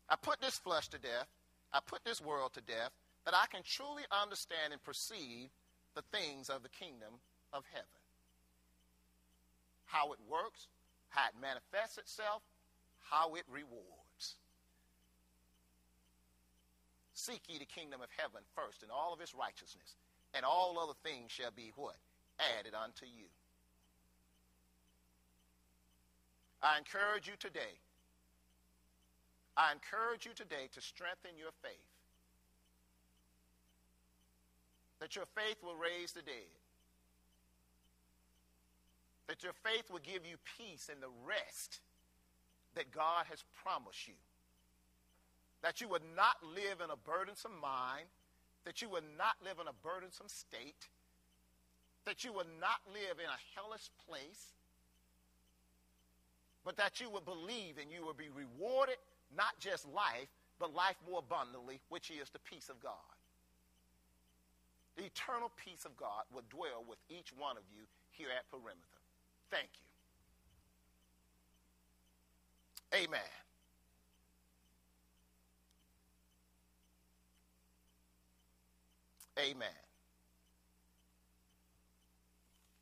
I 0.07 0.15
put 0.15 0.39
this 0.39 0.59
flesh 0.59 0.87
to 0.89 0.99
death, 0.99 1.27
I 1.73 1.79
put 1.85 2.05
this 2.05 2.21
world 2.21 2.53
to 2.53 2.61
death, 2.61 2.91
that 3.25 3.33
I 3.33 3.47
can 3.51 3.63
truly 3.63 4.03
understand 4.11 4.71
and 4.71 4.83
perceive 4.83 5.49
the 5.95 6.03
things 6.11 6.49
of 6.49 6.61
the 6.61 6.69
kingdom 6.69 7.19
of 7.55 7.63
heaven. 7.71 7.87
How 9.85 10.11
it 10.11 10.19
works, 10.29 10.67
how 11.09 11.29
it 11.29 11.39
manifests 11.41 11.97
itself, 11.97 12.43
how 12.99 13.35
it 13.35 13.45
rewards. 13.49 14.35
Seek 17.13 17.41
ye 17.47 17.57
the 17.57 17.65
kingdom 17.65 18.01
of 18.01 18.09
heaven 18.17 18.43
first 18.53 18.83
and 18.83 18.91
all 18.91 19.13
of 19.13 19.21
its 19.21 19.33
righteousness, 19.33 19.95
and 20.33 20.43
all 20.43 20.77
other 20.77 20.97
things 21.01 21.31
shall 21.31 21.51
be 21.55 21.71
what? 21.75 21.95
Added 22.59 22.73
unto 22.75 23.05
you. 23.05 23.31
I 26.61 26.77
encourage 26.77 27.27
you 27.27 27.39
today. 27.39 27.79
I 29.55 29.71
encourage 29.71 30.25
you 30.25 30.33
today 30.35 30.67
to 30.73 30.81
strengthen 30.81 31.37
your 31.39 31.55
faith. 31.63 31.87
That 34.99 35.15
your 35.15 35.25
faith 35.35 35.63
will 35.63 35.75
raise 35.75 36.11
the 36.11 36.21
dead 36.21 36.51
that 39.27 39.43
your 39.43 39.53
faith 39.53 39.89
will 39.89 40.03
give 40.03 40.25
you 40.25 40.37
peace 40.57 40.89
and 40.91 41.01
the 41.01 41.13
rest 41.25 41.79
that 42.75 42.91
God 42.91 43.25
has 43.29 43.43
promised 43.63 44.07
you. 44.07 44.19
That 45.63 45.81
you 45.81 45.87
would 45.89 46.05
not 46.15 46.37
live 46.43 46.81
in 46.83 46.91
a 46.91 46.97
burdensome 46.97 47.59
mind, 47.59 48.05
that 48.65 48.81
you 48.81 48.89
would 48.89 49.07
not 49.17 49.35
live 49.43 49.57
in 49.59 49.67
a 49.67 49.77
burdensome 49.81 50.27
state, 50.27 50.89
that 52.05 52.23
you 52.23 52.33
would 52.33 52.51
not 52.59 52.85
live 52.93 53.17
in 53.17 53.25
a 53.25 53.43
hellish 53.55 53.89
place, 54.05 54.53
but 56.63 56.77
that 56.77 56.99
you 57.01 57.09
would 57.09 57.25
believe 57.25 57.77
and 57.81 57.91
you 57.91 58.05
would 58.05 58.17
be 58.17 58.29
rewarded 58.29 58.97
not 59.35 59.57
just 59.59 59.87
life, 59.89 60.29
but 60.59 60.73
life 60.73 60.95
more 61.09 61.19
abundantly, 61.19 61.79
which 61.89 62.11
is 62.11 62.29
the 62.29 62.39
peace 62.39 62.69
of 62.69 62.79
God. 62.79 63.15
The 64.97 65.05
eternal 65.05 65.51
peace 65.57 65.83
of 65.83 65.97
God 65.97 66.23
will 66.33 66.45
dwell 66.49 66.85
with 66.87 66.99
each 67.09 67.33
one 67.37 67.57
of 67.57 67.63
you 67.75 67.83
here 68.11 68.29
at 68.31 68.49
Perimeter. 68.49 68.94
Thank 69.51 69.69
you. 69.75 69.81
Amen. 73.05 73.19
Amen. 79.39 79.69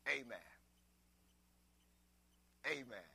Amen. 0.08 0.38
Amen. 2.66 3.13